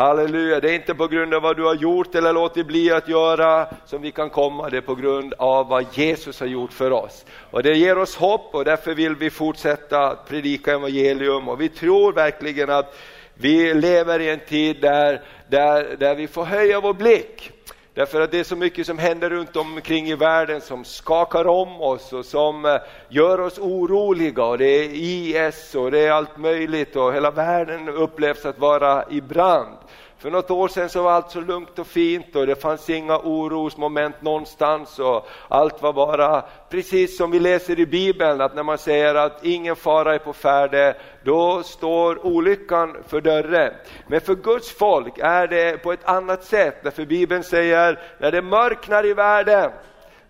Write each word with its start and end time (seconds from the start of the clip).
Halleluja, 0.00 0.60
det 0.60 0.70
är 0.70 0.74
inte 0.74 0.94
på 0.94 1.06
grund 1.06 1.34
av 1.34 1.42
vad 1.42 1.56
du 1.56 1.64
har 1.64 1.74
gjort 1.74 2.14
eller 2.14 2.32
låtit 2.32 2.66
bli 2.66 2.90
att 2.90 3.08
göra 3.08 3.66
som 3.86 4.02
vi 4.02 4.10
kan 4.10 4.30
komma, 4.30 4.70
det 4.70 4.76
är 4.76 4.80
på 4.80 4.94
grund 4.94 5.34
av 5.38 5.68
vad 5.68 5.86
Jesus 5.92 6.40
har 6.40 6.46
gjort 6.46 6.72
för 6.72 6.90
oss. 6.90 7.24
Och 7.50 7.62
det 7.62 7.76
ger 7.76 7.98
oss 7.98 8.16
hopp 8.16 8.54
och 8.54 8.64
därför 8.64 8.94
vill 8.94 9.14
vi 9.14 9.30
fortsätta 9.30 10.16
predika 10.28 10.72
evangelium. 10.72 11.48
Och 11.48 11.60
vi 11.60 11.68
tror 11.68 12.12
verkligen 12.12 12.70
att 12.70 12.96
vi 13.34 13.74
lever 13.74 14.20
i 14.20 14.30
en 14.30 14.40
tid 14.48 14.80
där, 14.80 15.22
där, 15.48 15.96
där 15.98 16.14
vi 16.14 16.26
får 16.26 16.44
höja 16.44 16.80
vår 16.80 16.94
blick. 16.94 17.52
Därför 17.94 18.20
att 18.20 18.30
det 18.30 18.40
är 18.40 18.44
så 18.44 18.56
mycket 18.56 18.86
som 18.86 18.98
händer 18.98 19.30
runt 19.30 19.56
omkring 19.56 20.06
i 20.06 20.14
världen 20.14 20.60
som 20.60 20.84
skakar 20.84 21.46
om 21.46 21.80
oss 21.80 22.12
och 22.12 22.24
som 22.24 22.64
eh, 22.64 22.76
gör 23.08 23.40
oss 23.40 23.58
oroliga. 23.58 24.44
Och 24.44 24.58
det 24.58 24.64
är 24.64 24.88
IS 24.92 25.74
och 25.74 25.90
det 25.90 25.98
är 25.98 26.12
allt 26.12 26.36
möjligt 26.36 26.96
och 26.96 27.14
hela 27.14 27.30
världen 27.30 27.88
upplevs 27.88 28.46
att 28.46 28.58
vara 28.58 29.04
i 29.10 29.20
brand. 29.20 29.76
För 30.20 30.30
något 30.30 30.50
år 30.50 30.68
sedan 30.68 30.88
så 30.88 31.02
var 31.02 31.12
allt 31.12 31.30
så 31.30 31.40
lugnt 31.40 31.78
och 31.78 31.86
fint 31.86 32.36
och 32.36 32.46
det 32.46 32.62
fanns 32.62 32.90
inga 32.90 33.18
orosmoment 33.18 34.22
någonstans 34.22 34.98
och 34.98 35.28
allt 35.48 35.82
var 35.82 35.92
bara 35.92 36.44
precis 36.70 37.16
som 37.16 37.30
vi 37.30 37.40
läser 37.40 37.80
i 37.80 37.86
Bibeln 37.86 38.40
att 38.40 38.54
när 38.54 38.62
man 38.62 38.78
säger 38.78 39.14
att 39.14 39.44
ingen 39.44 39.76
fara 39.76 40.14
är 40.14 40.18
på 40.18 40.32
färde, 40.32 40.96
då 41.24 41.62
står 41.62 42.26
olyckan 42.26 42.96
för 43.08 43.20
dörren. 43.20 43.72
Men 44.06 44.20
för 44.20 44.34
Guds 44.34 44.72
folk 44.72 45.18
är 45.18 45.46
det 45.46 45.82
på 45.82 45.92
ett 45.92 46.04
annat 46.04 46.44
sätt, 46.44 46.76
därför 46.82 47.04
Bibeln 47.04 47.44
säger 47.44 47.98
när 48.18 48.32
det 48.32 48.42
mörknar 48.42 49.06
i 49.06 49.14
världen 49.14 49.70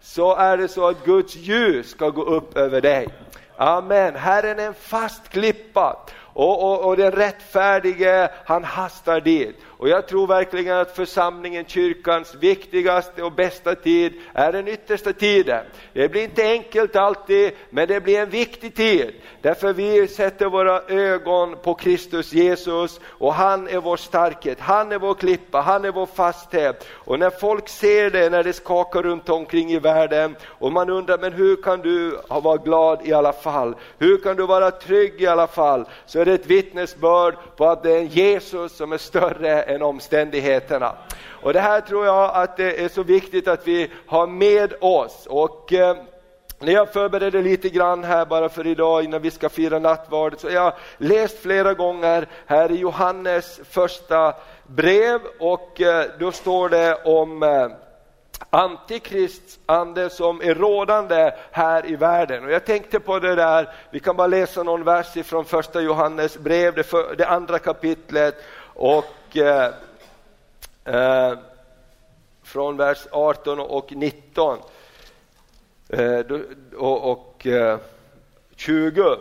så 0.00 0.36
är 0.36 0.56
det 0.56 0.68
så 0.68 0.88
att 0.88 1.04
Guds 1.04 1.36
ljus 1.36 1.90
ska 1.90 2.08
gå 2.10 2.22
upp 2.22 2.56
över 2.56 2.80
dig. 2.80 3.08
Amen, 3.56 4.16
Herren 4.16 4.58
är 4.58 4.66
en 4.66 4.74
fast 4.74 5.28
klippa 5.28 5.96
och, 6.32 6.62
och, 6.62 6.88
och 6.88 6.96
den 6.96 7.12
rättfärdige 7.12 8.30
han 8.44 8.64
hastar 8.64 9.20
dit. 9.20 9.56
Och 9.80 9.88
jag 9.88 10.08
tror 10.08 10.26
verkligen 10.26 10.76
att 10.76 10.96
församlingen, 10.96 11.64
kyrkans 11.64 12.34
viktigaste 12.34 13.22
och 13.22 13.32
bästa 13.32 13.74
tid 13.74 14.12
är 14.34 14.52
den 14.52 14.68
yttersta 14.68 15.12
tiden. 15.12 15.64
Det 15.92 16.08
blir 16.08 16.24
inte 16.24 16.42
enkelt 16.42 16.96
alltid, 16.96 17.52
men 17.70 17.88
det 17.88 18.00
blir 18.00 18.18
en 18.18 18.30
viktig 18.30 18.74
tid. 18.74 19.14
Därför 19.42 19.72
vi 19.72 20.08
sätter 20.08 20.46
våra 20.46 20.82
ögon 20.88 21.56
på 21.62 21.74
Kristus 21.74 22.32
Jesus 22.32 23.00
och 23.04 23.34
han 23.34 23.68
är 23.68 23.80
vår 23.80 23.96
starkhet, 23.96 24.60
han 24.60 24.92
är 24.92 24.98
vår 24.98 25.14
klippa, 25.14 25.60
han 25.60 25.84
är 25.84 25.92
vår 25.92 26.06
fasthet. 26.06 26.86
Och 26.92 27.18
när 27.18 27.30
folk 27.30 27.68
ser 27.68 28.10
det, 28.10 28.30
när 28.30 28.44
det 28.44 28.52
skakar 28.52 29.02
runt 29.02 29.28
omkring 29.28 29.70
i 29.70 29.78
världen 29.78 30.36
och 30.46 30.72
man 30.72 30.90
undrar, 30.90 31.18
men 31.18 31.32
hur 31.32 31.62
kan 31.62 31.80
du 31.80 32.18
vara 32.28 32.56
glad 32.56 33.00
i 33.04 33.12
alla 33.12 33.32
fall? 33.32 33.74
Hur 33.98 34.16
kan 34.16 34.36
du 34.36 34.46
vara 34.46 34.70
trygg 34.70 35.22
i 35.22 35.26
alla 35.26 35.46
fall? 35.46 35.84
Så 36.06 36.19
är 36.20 36.24
det 36.24 36.34
ett 36.34 36.46
vittnesbörd 36.46 37.34
på 37.56 37.66
att 37.66 37.82
det 37.82 37.92
är 37.92 37.98
en 37.98 38.06
Jesus 38.06 38.76
som 38.76 38.92
är 38.92 38.98
större 38.98 39.62
än 39.62 39.82
omständigheterna. 39.82 40.96
Och 41.42 41.52
det 41.52 41.60
här 41.60 41.80
tror 41.80 42.06
jag 42.06 42.30
att 42.34 42.56
det 42.56 42.84
är 42.84 42.88
så 42.88 43.02
viktigt 43.02 43.48
att 43.48 43.68
vi 43.68 43.90
har 44.06 44.26
med 44.26 44.74
oss. 44.80 45.26
Och 45.26 45.72
eh, 45.72 45.96
när 46.58 46.72
jag 46.72 46.92
förberedde 46.92 47.42
lite 47.42 47.68
grann 47.68 48.04
här 48.04 48.26
bara 48.26 48.48
för 48.48 48.66
idag 48.66 49.04
innan 49.04 49.22
vi 49.22 49.30
ska 49.30 49.48
fira 49.48 49.78
nattvardet 49.78 50.40
så 50.40 50.46
har 50.46 50.54
jag 50.54 50.72
läst 50.98 51.38
flera 51.38 51.74
gånger 51.74 52.28
här 52.46 52.70
i 52.70 52.76
Johannes 52.76 53.60
första 53.70 54.34
brev 54.66 55.20
och 55.38 55.80
eh, 55.80 56.06
då 56.18 56.32
står 56.32 56.68
det 56.68 56.94
om 57.04 57.42
eh, 57.42 57.68
Antikrists 58.50 59.58
ande 59.66 60.10
som 60.10 60.42
är 60.42 60.54
rådande 60.54 61.32
här 61.50 61.86
i 61.86 61.96
världen. 61.96 62.44
Och 62.44 62.50
jag 62.50 62.64
tänkte 62.64 63.00
på 63.00 63.18
det 63.18 63.34
där, 63.34 63.74
vi 63.90 64.00
kan 64.00 64.16
bara 64.16 64.26
läsa 64.26 64.62
någon 64.62 64.84
vers 64.84 65.26
från 65.26 65.44
första 65.44 65.80
Johannes 65.80 66.38
brev, 66.38 66.74
det, 66.74 66.82
för, 66.82 67.16
det 67.16 67.28
andra 67.28 67.58
kapitlet 67.58 68.34
och 68.74 69.36
eh, 69.36 69.72
eh, 70.84 71.38
från 72.42 72.76
vers 72.76 73.06
18 73.10 73.60
och 73.60 73.92
19 73.92 74.58
eh, 75.88 76.00
eh, 76.00 76.18
eh, 76.18 76.24
och, 76.76 77.10
och 77.10 77.46
20 78.56 79.16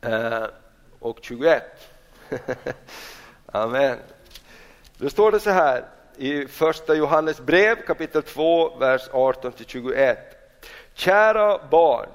eh, 0.00 0.44
och 0.98 1.18
21. 1.20 1.62
Amen. 3.46 3.98
Då 4.96 5.10
står 5.10 5.32
det 5.32 5.40
så 5.40 5.50
här 5.50 5.84
i 6.16 6.46
första 6.46 6.94
Johannes 6.94 7.40
brev 7.40 7.76
kapitel 7.86 8.22
2, 8.22 8.76
vers 8.78 9.08
18-21. 9.10 10.16
Kära 10.94 11.60
barn, 11.70 12.08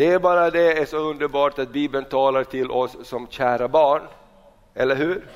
det 0.00 0.12
är 0.12 0.18
bara 0.18 0.50
det 0.50 0.78
är 0.78 0.84
så 0.84 0.96
underbart 0.96 1.58
att 1.58 1.72
Bibeln 1.72 2.04
talar 2.04 2.44
till 2.44 2.70
oss 2.70 2.96
som 3.02 3.26
kära 3.30 3.68
barn. 3.68 4.02
Eller 4.74 4.96
hur? 4.96 5.26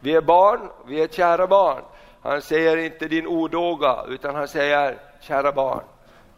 Vi 0.00 0.14
är 0.14 0.20
barn, 0.20 0.60
vi 0.86 1.02
är 1.02 1.08
kära 1.08 1.46
barn. 1.46 1.82
Han 2.22 2.42
säger 2.42 2.76
inte 2.76 3.08
din 3.08 3.26
odåga, 3.26 4.04
utan 4.08 4.34
han 4.34 4.48
säger 4.48 4.98
kära 5.20 5.52
barn. 5.52 5.84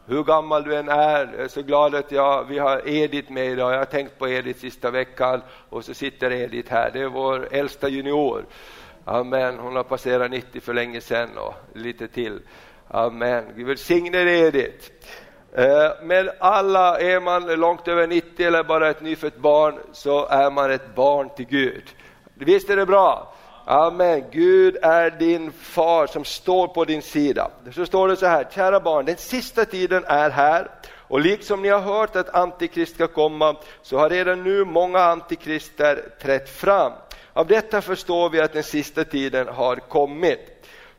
Hur 0.05 0.23
gammal 0.23 0.63
du 0.63 0.75
än 0.75 0.89
är, 0.89 1.29
jag 1.33 1.43
är 1.43 1.47
så 1.47 1.61
glad 1.61 1.95
att 1.95 2.11
jag, 2.11 2.43
vi 2.43 2.59
har 2.59 2.87
Edith 2.87 3.31
med 3.31 3.45
idag. 3.45 3.73
Jag 3.73 3.77
har 3.77 3.85
tänkt 3.85 4.19
på 4.19 4.29
Edith 4.29 4.59
sista 4.59 4.91
veckan 4.91 5.41
och 5.69 5.85
så 5.85 5.93
sitter 5.93 6.31
Edith 6.31 6.71
här. 6.71 6.91
Det 6.93 7.01
är 7.01 7.07
vår 7.07 7.47
äldsta 7.51 7.87
junior. 7.87 8.45
Amen, 9.11 9.59
hon 9.59 9.75
har 9.75 9.83
passerat 9.83 10.31
90 10.31 10.61
för 10.61 10.73
länge 10.73 11.01
sedan 11.01 11.37
och 11.37 11.53
lite 11.73 12.07
till. 12.07 12.39
Amen, 12.87 13.45
Gud 13.55 13.67
välsigne 13.67 14.23
dig 14.23 14.39
Edith. 14.39 14.89
Eh, 15.53 15.91
Men 16.03 16.29
alla, 16.39 16.99
är 16.99 17.19
man 17.19 17.45
långt 17.45 17.87
över 17.87 18.07
90 18.07 18.47
eller 18.47 18.63
bara 18.63 18.89
ett 18.89 19.01
nyfött 19.01 19.37
barn 19.37 19.79
så 19.91 20.25
är 20.25 20.51
man 20.51 20.71
ett 20.71 20.95
barn 20.95 21.29
till 21.35 21.45
Gud. 21.45 21.83
Visst 22.33 22.69
är 22.69 22.75
det 22.75 22.85
bra? 22.85 23.33
Amen. 23.65 24.23
Gud 24.31 24.77
är 24.81 25.09
din 25.09 25.51
far 25.51 26.07
som 26.07 26.23
står 26.23 26.67
på 26.67 26.85
din 26.85 27.01
sida. 27.01 27.51
Så 27.71 27.85
står 27.85 28.07
det 28.07 28.15
så 28.15 28.25
här, 28.25 28.47
kära 28.51 28.79
barn, 28.79 29.05
den 29.05 29.17
sista 29.17 29.65
tiden 29.65 30.03
är 30.07 30.29
här 30.29 30.71
och 30.97 31.19
liksom 31.19 31.61
ni 31.61 31.69
har 31.69 31.79
hört 31.79 32.15
att 32.15 32.35
antikrist 32.35 32.95
ska 32.95 33.07
komma 33.07 33.55
så 33.81 33.97
har 33.97 34.09
redan 34.09 34.43
nu 34.43 34.65
många 34.65 34.99
antikrister 34.99 36.03
trätt 36.21 36.49
fram. 36.49 36.91
Av 37.33 37.47
detta 37.47 37.81
förstår 37.81 38.29
vi 38.29 38.39
att 38.41 38.53
den 38.53 38.63
sista 38.63 39.03
tiden 39.03 39.47
har 39.47 39.75
kommit. 39.75 40.39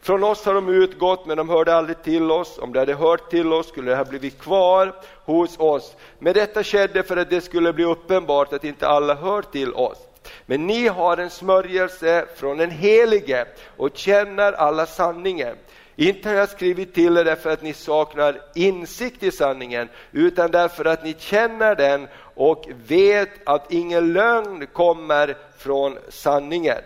Från 0.03 0.25
oss 0.25 0.45
har 0.45 0.55
de 0.55 0.69
utgått, 0.69 1.27
men 1.27 1.37
de 1.37 1.49
hörde 1.49 1.75
aldrig 1.75 2.03
till 2.03 2.31
oss. 2.31 2.59
Om 2.59 2.73
de 2.73 2.79
hade 2.79 2.95
hört 2.95 3.31
till 3.31 3.53
oss 3.53 3.69
skulle 3.69 3.91
de 3.91 3.97
ha 3.97 4.05
blivit 4.05 4.39
kvar 4.41 4.95
hos 5.25 5.59
oss. 5.59 5.97
Men 6.19 6.35
detta 6.35 6.65
skedde 6.65 7.03
för 7.03 7.17
att 7.17 7.31
det 7.31 7.41
skulle 7.41 7.73
bli 7.73 7.85
uppenbart 7.85 8.53
att 8.53 8.65
inte 8.65 8.89
alla 8.89 9.15
hör 9.15 9.43
till 9.43 9.75
oss. 9.75 9.99
Men 10.47 10.67
ni 10.67 10.89
har 10.89 11.17
en 11.17 11.31
smörjelse 11.31 12.27
från 12.37 12.59
den 12.59 12.71
Helige 12.71 13.47
och 13.77 13.91
känner 13.97 14.53
alla 14.53 14.87
sanningen. 14.87 15.57
Inte 16.01 16.29
har 16.29 16.37
jag 16.37 16.49
skrivit 16.49 16.95
till 16.95 17.17
er 17.17 17.25
därför 17.25 17.51
att 17.51 17.63
ni 17.63 17.73
saknar 17.73 18.41
insikt 18.55 19.23
i 19.23 19.31
sanningen, 19.31 19.89
utan 20.13 20.51
därför 20.51 20.85
att 20.85 21.05
ni 21.05 21.15
känner 21.19 21.75
den 21.75 22.09
och 22.35 22.69
vet 22.87 23.29
att 23.45 23.73
ingen 23.73 24.13
lögn 24.13 24.67
kommer 24.67 25.37
från 25.59 25.99
sanningen. 26.09 26.79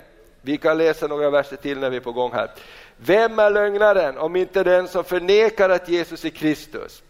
Vi 0.43 0.57
kan 0.57 0.79
läsa 0.79 1.07
några 1.07 1.31
verser 1.31 1.57
till 1.57 1.79
när 1.79 1.91
vi 1.91 1.97
är 1.97 2.01
på 2.01 2.13
gång 2.13 2.33
här. 2.33 2.51
Vem 2.97 3.39
är 3.39 3.51
lögnaren 3.51 4.19
om 4.19 4.37
inte 4.37 4.63
den 4.63 4.89
som 4.89 5.05
förnekar 5.05 5.71
att 5.71 5.89
Jesus 5.89 6.25
är 6.25 6.31
Kristus? 6.31 7.03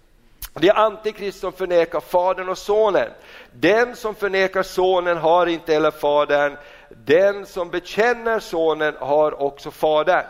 Det 0.54 0.68
är 0.68 0.78
Antikrist 0.78 1.40
som 1.40 1.52
förnekar 1.52 2.00
Fadern 2.00 2.48
och 2.48 2.58
Sonen. 2.58 3.08
Den 3.52 3.96
som 3.96 4.14
förnekar 4.14 4.62
Sonen 4.62 5.16
har 5.16 5.46
inte 5.46 5.72
heller 5.72 5.90
Fadern. 5.90 6.56
Den 6.88 7.46
som 7.46 7.70
bekänner 7.70 8.40
Sonen 8.40 8.94
har 8.98 9.42
också 9.42 9.70
Fadern. 9.70 10.24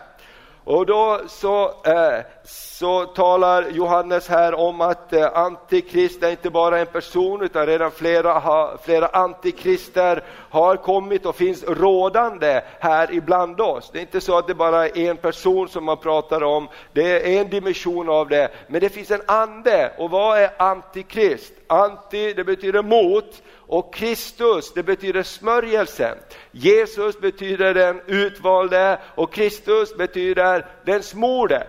Och 0.64 0.86
då 0.86 1.20
så, 1.28 1.64
eh, 1.84 2.20
så 2.46 3.04
talar 3.04 3.70
Johannes 3.70 4.28
här 4.28 4.54
om 4.54 4.80
att 4.80 5.12
eh, 5.12 5.36
antikrist 5.38 6.22
är 6.22 6.30
inte 6.30 6.50
bara 6.50 6.78
en 6.78 6.86
person 6.86 7.42
utan 7.42 7.66
redan 7.66 7.90
flera, 7.90 8.78
flera 8.78 9.06
antikrister 9.06 10.24
har 10.50 10.76
kommit 10.76 11.26
och 11.26 11.36
finns 11.36 11.64
rådande 11.64 12.62
här 12.80 13.12
ibland 13.12 13.60
oss. 13.60 13.90
Det 13.92 13.98
är 13.98 14.02
inte 14.02 14.20
så 14.20 14.38
att 14.38 14.46
det 14.46 14.54
bara 14.54 14.88
är 14.88 15.10
en 15.10 15.16
person 15.16 15.68
som 15.68 15.84
man 15.84 15.96
pratar 15.96 16.42
om, 16.42 16.68
det 16.92 17.36
är 17.36 17.40
en 17.40 17.50
dimension 17.50 18.08
av 18.08 18.28
det, 18.28 18.50
men 18.66 18.80
det 18.80 18.88
finns 18.88 19.10
en 19.10 19.22
ande. 19.26 19.92
Och 19.98 20.10
vad 20.10 20.38
är 20.38 20.50
antikrist? 20.58 21.52
Anti, 21.66 22.32
det 22.32 22.44
betyder 22.44 22.82
mot 22.82 23.42
och 23.66 23.94
Kristus, 23.94 24.72
det 24.72 24.82
betyder 24.82 25.22
smörjelsen. 25.22 26.18
Jesus 26.50 27.20
betyder 27.20 27.74
den 27.74 28.00
utvalde 28.06 28.98
och 29.14 29.32
Kristus 29.32 29.96
betyder 29.96 30.66
den 30.84 31.02
smorde. 31.02 31.66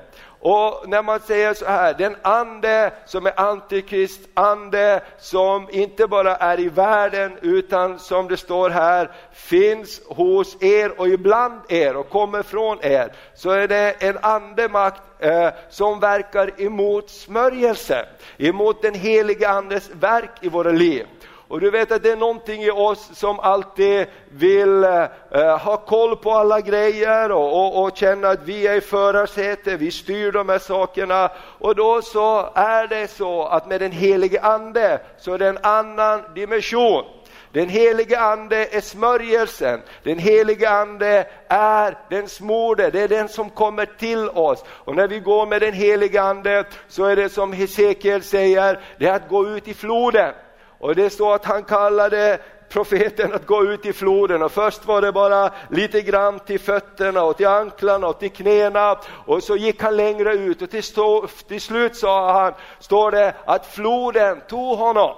Och 0.47 0.89
när 0.89 1.03
man 1.03 1.19
säger 1.19 1.53
så 1.53 1.65
här, 1.65 1.93
den 1.93 2.15
ande 2.21 2.91
som 3.05 3.25
är 3.25 3.39
antikrist, 3.39 4.19
ande 4.33 5.01
som 5.17 5.67
inte 5.71 6.07
bara 6.07 6.35
är 6.35 6.59
i 6.59 6.69
världen 6.69 7.37
utan 7.41 7.99
som 7.99 8.27
det 8.27 8.37
står 8.37 8.69
här, 8.69 9.11
finns 9.31 10.01
hos 10.07 10.63
er 10.63 10.99
och 10.99 11.07
ibland 11.07 11.61
er 11.69 11.95
och 11.95 12.09
kommer 12.09 12.43
från 12.43 12.77
er, 12.81 13.11
så 13.35 13.49
är 13.49 13.67
det 13.67 13.95
en 13.99 14.17
andemakt 14.21 15.01
eh, 15.19 15.49
som 15.69 15.99
verkar 15.99 16.61
emot 16.61 17.09
smörjelsen, 17.09 18.05
emot 18.37 18.81
den 18.81 18.93
heliga 18.93 19.49
andes 19.49 19.89
verk 19.89 20.31
i 20.41 20.49
våra 20.49 20.71
liv. 20.71 21.05
Och 21.47 21.59
du 21.59 21.71
vet 21.71 21.91
att 21.91 22.03
det 22.03 22.11
är 22.11 22.15
någonting 22.15 22.63
i 22.63 22.71
oss 22.71 23.09
som 23.13 23.39
alltid 23.39 24.07
vill 24.29 24.83
eh, 24.83 25.57
ha 25.57 25.77
koll 25.77 26.15
på 26.15 26.31
alla 26.31 26.61
grejer 26.61 27.31
och, 27.31 27.53
och, 27.53 27.83
och 27.83 27.97
känna 27.97 28.29
att 28.29 28.43
vi 28.43 28.67
är 28.67 28.75
i 28.75 28.81
förarsätet, 28.81 29.79
vi 29.81 29.91
styr 29.91 30.31
de 30.31 30.49
här 30.49 30.59
sakerna. 30.59 31.31
Och 31.59 31.75
då 31.75 32.01
så 32.01 32.49
är 32.55 32.87
det 32.87 33.07
så 33.07 33.43
att 33.43 33.67
med 33.67 33.81
den 33.81 33.91
helige 33.91 34.41
Ande 34.41 34.99
så 35.17 35.33
är 35.33 35.37
det 35.37 35.47
en 35.47 35.59
annan 35.63 36.21
dimension. 36.35 37.03
Den 37.51 37.69
helige 37.69 38.19
Ande 38.19 38.67
är 38.71 38.81
smörjelsen, 38.81 39.81
den 40.03 40.19
helige 40.19 40.69
Ande 40.69 41.27
är 41.47 41.97
den 42.09 42.29
smorde, 42.29 42.89
det 42.89 43.01
är 43.01 43.07
den 43.07 43.29
som 43.29 43.49
kommer 43.49 43.85
till 43.85 44.29
oss. 44.29 44.63
Och 44.67 44.95
när 44.95 45.07
vi 45.07 45.19
går 45.19 45.45
med 45.45 45.61
den 45.61 45.73
helige 45.73 46.21
Ande 46.21 46.65
så 46.87 47.05
är 47.05 47.15
det 47.15 47.29
som 47.29 47.53
Hesekiel 47.53 48.23
säger, 48.23 48.79
det 48.97 49.07
är 49.07 49.13
att 49.13 49.29
gå 49.29 49.47
ut 49.47 49.67
i 49.67 49.73
floden. 49.73 50.33
Och 50.79 50.95
det 50.95 51.09
står 51.09 51.35
att 51.35 51.45
han 51.45 51.63
kallade 51.63 52.39
profeten 52.69 53.33
att 53.33 53.45
gå 53.45 53.63
ut 53.63 53.85
i 53.85 53.93
floden 53.93 54.43
och 54.43 54.51
först 54.51 54.85
var 54.85 55.01
det 55.01 55.11
bara 55.11 55.51
lite 55.69 56.01
grann 56.01 56.39
till 56.39 56.59
fötterna 56.59 57.23
och 57.23 57.37
till 57.37 57.47
anklarna 57.47 58.07
och 58.07 58.19
till 58.19 58.31
knäna 58.31 58.97
och 59.25 59.43
så 59.43 59.55
gick 59.55 59.81
han 59.81 59.97
längre 59.97 60.33
ut 60.33 60.61
och 60.61 60.69
till, 60.69 60.83
stå, 60.83 61.27
till 61.47 61.61
slut 61.61 61.95
sa 61.95 62.41
han, 62.41 62.53
står 62.79 63.11
det 63.11 63.33
att 63.45 63.65
floden 63.65 64.41
tog 64.47 64.77
honom. 64.77 65.15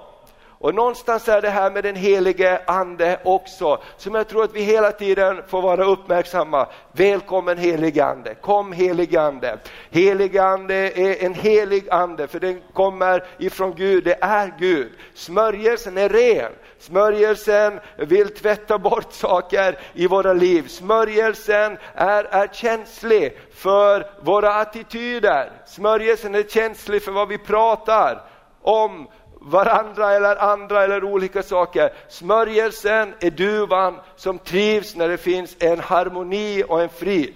Och 0.60 0.74
någonstans 0.74 1.28
är 1.28 1.42
det 1.42 1.50
här 1.50 1.70
med 1.70 1.84
den 1.84 1.96
helige 1.96 2.60
ande 2.66 3.20
också, 3.24 3.82
som 3.96 4.14
jag 4.14 4.28
tror 4.28 4.44
att 4.44 4.54
vi 4.54 4.62
hela 4.62 4.92
tiden 4.92 5.42
får 5.46 5.62
vara 5.62 5.84
uppmärksamma. 5.84 6.66
Välkommen 6.92 7.58
helige 7.58 8.04
ande, 8.04 8.34
kom 8.34 8.72
helige 8.72 9.20
ande. 9.20 9.58
Helige 9.90 10.42
ande 10.42 10.74
är 10.74 11.24
en 11.24 11.34
helig 11.34 11.90
ande, 11.90 12.28
för 12.28 12.40
den 12.40 12.62
kommer 12.72 13.24
ifrån 13.38 13.74
Gud, 13.74 14.04
det 14.04 14.18
är 14.20 14.54
Gud. 14.58 14.92
Smörjelsen 15.14 15.98
är 15.98 16.08
ren, 16.08 16.52
smörjelsen 16.78 17.80
vill 17.96 18.34
tvätta 18.34 18.78
bort 18.78 19.12
saker 19.12 19.78
i 19.94 20.06
våra 20.06 20.32
liv. 20.32 20.68
Smörjelsen 20.68 21.78
är, 21.94 22.24
är 22.24 22.46
känslig 22.46 23.38
för 23.54 24.10
våra 24.22 24.54
attityder, 24.54 25.52
smörjelsen 25.66 26.34
är 26.34 26.42
känslig 26.42 27.02
för 27.02 27.12
vad 27.12 27.28
vi 27.28 27.38
pratar 27.38 28.22
om 28.62 29.08
varandra 29.40 30.12
eller 30.12 30.36
andra 30.36 30.84
eller 30.84 31.04
olika 31.04 31.42
saker. 31.42 31.92
Smörjelsen 32.08 33.14
är 33.20 33.30
duvan 33.30 34.00
som 34.16 34.38
trivs 34.38 34.96
när 34.96 35.08
det 35.08 35.18
finns 35.18 35.56
en 35.58 35.80
harmoni 35.80 36.64
och 36.68 36.82
en 36.82 36.88
frid. 36.88 37.34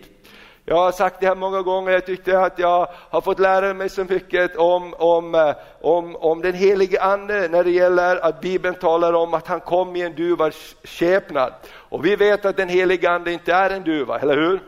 Jag 0.65 0.77
har 0.77 0.93
sagt 0.93 1.21
det 1.21 1.27
här 1.27 1.35
många 1.35 1.63
gånger, 1.63 1.93
jag 1.93 2.07
tyckte 2.07 2.41
att 2.41 2.59
jag 2.59 2.89
har 3.11 3.21
fått 3.21 3.39
lära 3.39 3.75
mig 3.75 3.89
så 3.89 4.05
mycket 4.05 4.57
om, 4.57 4.95
om, 4.95 5.35
eh, 5.35 5.55
om, 5.81 6.17
om 6.17 6.43
den 6.43 6.55
helige 6.55 7.03
Ande 7.03 7.49
när 7.49 7.65
det 7.65 7.71
gäller 7.71 8.17
att 8.17 8.41
Bibeln 8.41 8.75
talar 8.75 9.13
om 9.13 9.35
att 9.35 9.47
han 9.47 9.61
kom 9.61 9.97
i 9.97 10.03
en 10.03 10.15
duvas 10.15 10.77
skepnad. 10.85 11.53
Och 11.73 12.07
vi 12.07 12.17
vet 12.17 12.45
att 12.45 12.57
den 12.57 12.69
helige 12.69 13.11
Ande 13.11 13.33
inte 13.33 13.53
är 13.53 13.71
en 13.71 13.83
duva, 13.83 14.19
eller 14.19 14.37
hur? 14.37 14.61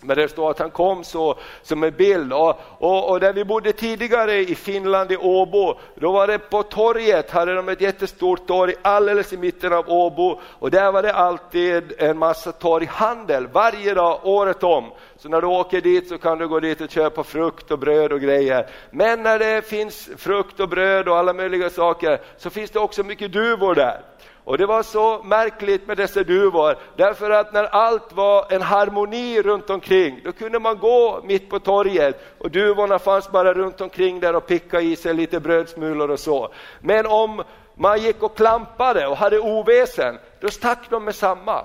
Men 0.00 0.16
det 0.16 0.28
står 0.28 0.50
att 0.50 0.58
han 0.58 0.70
kom 0.70 1.04
så 1.04 1.38
som 1.62 1.82
en 1.82 1.90
bild. 1.90 2.32
Och, 2.32 2.60
och, 2.78 3.10
och, 3.10 3.20
där 3.20 3.32
vi 3.32 3.44
bodde 3.44 3.72
tidigare 3.72 4.38
i 4.38 4.54
Finland, 4.54 5.12
i 5.12 5.16
Åbo, 5.16 5.78
då 5.94 6.12
var 6.12 6.26
det 6.26 6.38
på 6.38 6.62
torget, 6.62 7.30
hade 7.30 7.54
de 7.54 7.68
ett 7.68 7.80
jättestort 7.80 8.46
torg 8.46 8.74
alldeles 8.82 9.32
i 9.32 9.36
mitten 9.36 9.72
av 9.72 9.90
Åbo. 9.90 10.40
Och 10.44 10.70
där 10.70 10.92
var 10.92 11.02
det 11.02 11.12
alltid 11.12 11.92
en 11.98 12.18
massa 12.18 12.52
torghandel, 12.52 13.46
varje 13.46 13.94
dag, 13.94 14.20
året 14.22 14.62
om. 14.62 14.84
Så 15.16 15.28
när 15.28 15.40
du 15.40 15.46
åker 15.46 15.80
dit 15.80 16.08
så 16.08 16.18
kan 16.18 16.38
du 16.38 16.48
gå 16.48 16.60
dit 16.60 16.80
och 16.80 16.90
köpa 16.90 17.24
frukt 17.24 17.70
och 17.70 17.78
bröd 17.78 18.12
och 18.12 18.20
grejer. 18.20 18.66
Men 18.90 19.22
när 19.22 19.38
det 19.38 19.68
finns 19.68 20.08
frukt 20.16 20.60
och 20.60 20.68
bröd 20.68 21.08
och 21.08 21.16
alla 21.16 21.32
möjliga 21.32 21.70
saker 21.70 22.20
så 22.36 22.50
finns 22.50 22.70
det 22.70 22.78
också 22.78 23.02
mycket 23.02 23.32
duvor 23.32 23.74
där. 23.74 24.00
Och 24.48 24.58
det 24.58 24.66
var 24.66 24.82
så 24.82 25.22
märkligt 25.22 25.86
med 25.86 25.96
dessa 25.96 26.22
duvor, 26.22 26.76
därför 26.96 27.30
att 27.30 27.52
när 27.52 27.64
allt 27.64 28.12
var 28.12 28.52
en 28.52 28.62
harmoni 28.62 29.42
runt 29.42 29.70
omkring, 29.70 30.20
då 30.24 30.32
kunde 30.32 30.58
man 30.58 30.78
gå 30.78 31.20
mitt 31.24 31.50
på 31.50 31.58
torget 31.58 32.20
och 32.38 32.50
duvorna 32.50 32.98
fanns 32.98 33.30
bara 33.30 33.54
runt 33.54 33.80
omkring 33.80 34.20
där 34.20 34.36
och 34.36 34.46
picka 34.46 34.80
i 34.80 34.96
sig 34.96 35.14
lite 35.14 35.40
brödsmulor 35.40 36.10
och 36.10 36.20
så. 36.20 36.52
Men 36.80 37.06
om 37.06 37.42
man 37.74 38.00
gick 38.02 38.22
och 38.22 38.36
klampade 38.36 39.06
och 39.06 39.16
hade 39.16 39.38
oväsen, 39.38 40.18
då 40.40 40.48
stack 40.48 40.90
de 40.90 41.04
med 41.04 41.14
samma. 41.14 41.64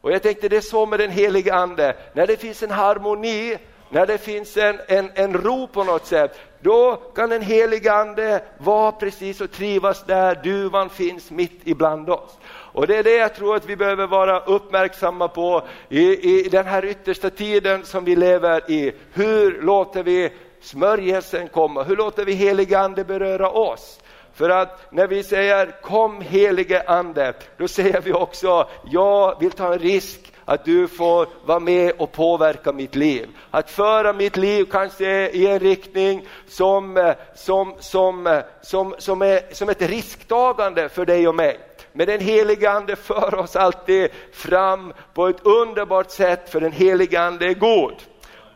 Och 0.00 0.12
jag 0.12 0.22
tänkte 0.22 0.48
det 0.48 0.56
är 0.56 0.60
så 0.60 0.86
med 0.86 1.00
den 1.00 1.10
helige 1.10 1.54
ande, 1.54 1.96
när 2.12 2.26
det 2.26 2.36
finns 2.36 2.62
en 2.62 2.70
harmoni, 2.70 3.58
när 3.90 4.06
det 4.06 4.18
finns 4.18 4.56
en, 4.56 4.80
en, 4.88 5.10
en 5.14 5.32
ro 5.32 5.66
på 5.66 5.84
något 5.84 6.06
sätt, 6.06 6.38
då 6.60 6.96
kan 7.14 7.30
den 7.30 7.42
helige 7.42 7.92
Ande 7.92 8.42
vara 8.58 8.92
precis 8.92 9.40
och 9.40 9.50
trivas 9.50 10.04
där 10.04 10.40
duvan 10.44 10.90
finns 10.90 11.30
mitt 11.30 11.60
ibland 11.64 12.10
oss. 12.10 12.38
Och 12.72 12.86
det 12.86 12.96
är 12.96 13.02
det 13.02 13.16
jag 13.16 13.34
tror 13.34 13.56
att 13.56 13.66
vi 13.66 13.76
behöver 13.76 14.06
vara 14.06 14.40
uppmärksamma 14.40 15.28
på 15.28 15.62
i, 15.88 16.30
i 16.46 16.48
den 16.48 16.66
här 16.66 16.84
yttersta 16.84 17.30
tiden 17.30 17.84
som 17.84 18.04
vi 18.04 18.16
lever 18.16 18.70
i. 18.70 18.92
Hur 19.12 19.62
låter 19.62 20.02
vi 20.02 20.32
smörjelsen 20.60 21.48
komma? 21.48 21.82
Hur 21.82 21.96
låter 21.96 22.24
vi 22.24 22.32
helige 22.32 22.78
Ande 22.78 23.04
beröra 23.04 23.50
oss? 23.50 24.00
För 24.34 24.50
att 24.50 24.92
när 24.92 25.06
vi 25.06 25.22
säger 25.22 25.80
kom 25.82 26.20
helige 26.20 26.82
Ande, 26.86 27.32
då 27.56 27.68
säger 27.68 28.00
vi 28.00 28.12
också 28.12 28.68
jag 28.90 29.40
vill 29.40 29.50
ta 29.50 29.72
en 29.72 29.78
risk 29.78 30.27
att 30.48 30.64
du 30.64 30.88
får 30.88 31.28
vara 31.44 31.60
med 31.60 31.92
och 31.98 32.12
påverka 32.12 32.72
mitt 32.72 32.94
liv. 32.94 33.28
Att 33.50 33.70
föra 33.70 34.12
mitt 34.12 34.36
liv 34.36 34.64
kanske 34.70 35.30
i 35.30 35.46
en 35.46 35.58
riktning 35.58 36.26
som, 36.46 36.96
eh, 36.96 37.14
som, 37.34 37.74
som, 37.80 38.26
eh, 38.26 38.40
som, 38.62 38.94
som, 38.98 39.22
är, 39.22 39.54
som 39.54 39.68
ett 39.68 39.82
risktagande 39.82 40.88
för 40.88 41.06
dig 41.06 41.28
och 41.28 41.34
mig. 41.34 41.58
Men 41.92 42.06
den 42.06 42.20
helige 42.20 42.70
Ande 42.70 42.96
för 42.96 43.34
oss 43.34 43.56
alltid 43.56 44.08
fram 44.32 44.92
på 45.14 45.28
ett 45.28 45.46
underbart 45.46 46.10
sätt, 46.10 46.50
för 46.50 46.60
den 46.60 46.72
helige 46.72 47.20
Ande 47.20 47.46
är 47.46 47.54
god. 47.54 47.94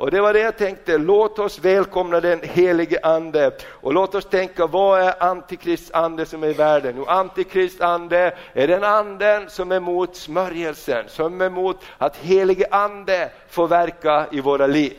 Och 0.02 0.10
det 0.10 0.20
var 0.20 0.32
det 0.32 0.40
jag 0.40 0.56
tänkte, 0.56 0.98
låt 0.98 1.38
oss 1.38 1.58
välkomna 1.58 2.20
den 2.20 2.40
helige 2.42 2.98
ande 3.02 3.50
och 3.68 3.92
låt 3.92 4.14
oss 4.14 4.24
tänka, 4.24 4.66
vad 4.66 5.00
är 5.00 5.22
antikrist 5.22 5.94
ande 5.94 6.26
som 6.26 6.42
är 6.42 6.48
i 6.48 6.52
världen? 6.52 6.94
Jo, 6.96 7.04
antikrist 7.04 7.80
ande 7.80 8.36
är 8.52 8.68
den 8.68 8.84
anden 8.84 9.50
som 9.50 9.72
är 9.72 9.76
emot 9.76 10.16
smörjelsen, 10.16 11.04
som 11.08 11.40
är 11.40 11.46
emot 11.46 11.80
att 11.98 12.16
helige 12.16 12.66
ande 12.70 13.30
får 13.48 13.68
verka 13.68 14.26
i 14.32 14.40
våra 14.40 14.66
liv. 14.66 14.96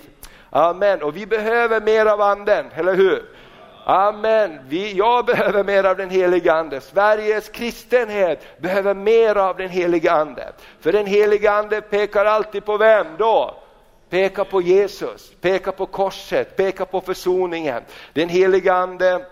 Amen, 0.49 1.03
och 1.03 1.17
vi 1.17 1.25
behöver 1.25 1.81
mer 1.81 2.05
av 2.05 2.21
anden, 2.21 2.65
eller 2.75 2.95
hur? 2.95 3.23
Amen. 3.85 4.59
Vi, 4.67 4.93
jag 4.93 5.25
behöver 5.25 5.63
mer 5.63 5.83
av 5.83 5.97
den 5.97 6.09
helige 6.09 6.53
Ande. 6.53 6.81
Sveriges 6.81 7.49
kristenhet 7.49 8.61
behöver 8.61 8.93
mer 8.93 9.35
av 9.35 9.57
den 9.57 9.69
helige 9.69 10.11
Ande. 10.11 10.53
För 10.81 10.91
den 10.91 11.05
helige 11.05 11.51
Ande 11.51 11.81
pekar 11.81 12.25
alltid 12.25 12.65
på 12.65 12.77
vem 12.77 13.07
då? 13.17 13.62
Peka 14.13 14.45
på 14.45 14.61
Jesus, 14.61 15.31
peka 15.41 15.71
på 15.71 15.85
korset, 15.85 16.55
peka 16.55 16.85
på 16.85 17.01
försoningen. 17.01 17.83
Den 18.13 18.29
helige 18.29 18.73
Ande 18.73 19.25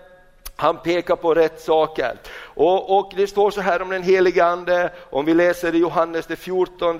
han 0.56 0.76
pekar 0.76 1.16
på 1.16 1.34
rätt 1.34 1.60
saker. 1.60 2.16
Och, 2.34 2.98
och, 2.98 3.12
det 3.16 3.26
står 3.26 3.50
så 3.50 3.60
här 3.60 3.82
om 3.82 3.90
den 3.90 4.02
helige 4.02 4.44
Ande, 4.44 4.92
om 5.10 5.24
vi 5.24 5.34
läser 5.34 5.74
i 5.74 5.78
Johannes 5.78 6.26
det 6.26 6.36
14 6.36 6.98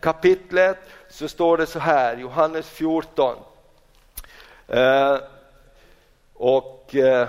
kapitlet, 0.00 0.78
så 1.08 1.28
står 1.28 1.56
det 1.56 1.66
så 1.66 1.78
här, 1.78 2.16
Johannes 2.16 2.68
14. 2.68 3.36
Eh, 4.68 5.16
och 6.34 6.94
eh, 6.94 7.28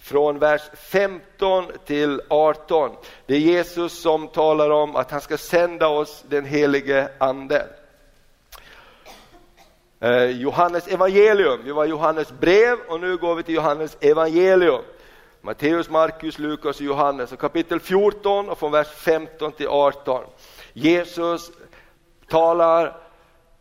från 0.00 0.38
vers 0.38 0.62
15 0.74 1.64
till 1.86 2.20
18. 2.28 2.90
Det 3.26 3.34
är 3.34 3.40
Jesus 3.40 4.02
som 4.02 4.28
talar 4.28 4.70
om 4.70 4.96
att 4.96 5.10
han 5.10 5.20
ska 5.20 5.36
sända 5.36 5.88
oss 5.88 6.24
den 6.28 6.44
helige 6.44 7.08
Ande. 7.18 7.66
Eh, 10.02 10.30
Johannes 10.30 10.88
evangelium, 10.88 11.60
vi 11.64 11.72
var 11.72 11.84
Johannes 11.84 12.32
brev 12.32 12.78
och 12.88 13.00
nu 13.00 13.16
går 13.16 13.34
vi 13.34 13.42
till 13.42 13.54
Johannes 13.54 13.96
evangelium. 14.00 14.82
Matteus, 15.40 15.90
Markus, 15.90 16.38
Lukas 16.38 16.76
och 16.76 16.86
Johannes 16.86 17.32
och 17.32 17.38
kapitel 17.38 17.80
14 17.80 18.48
och 18.48 18.58
från 18.58 18.72
vers 18.72 18.86
15 18.88 19.52
till 19.52 19.68
18. 19.68 20.24
Jesus 20.72 21.50
talar 22.28 22.96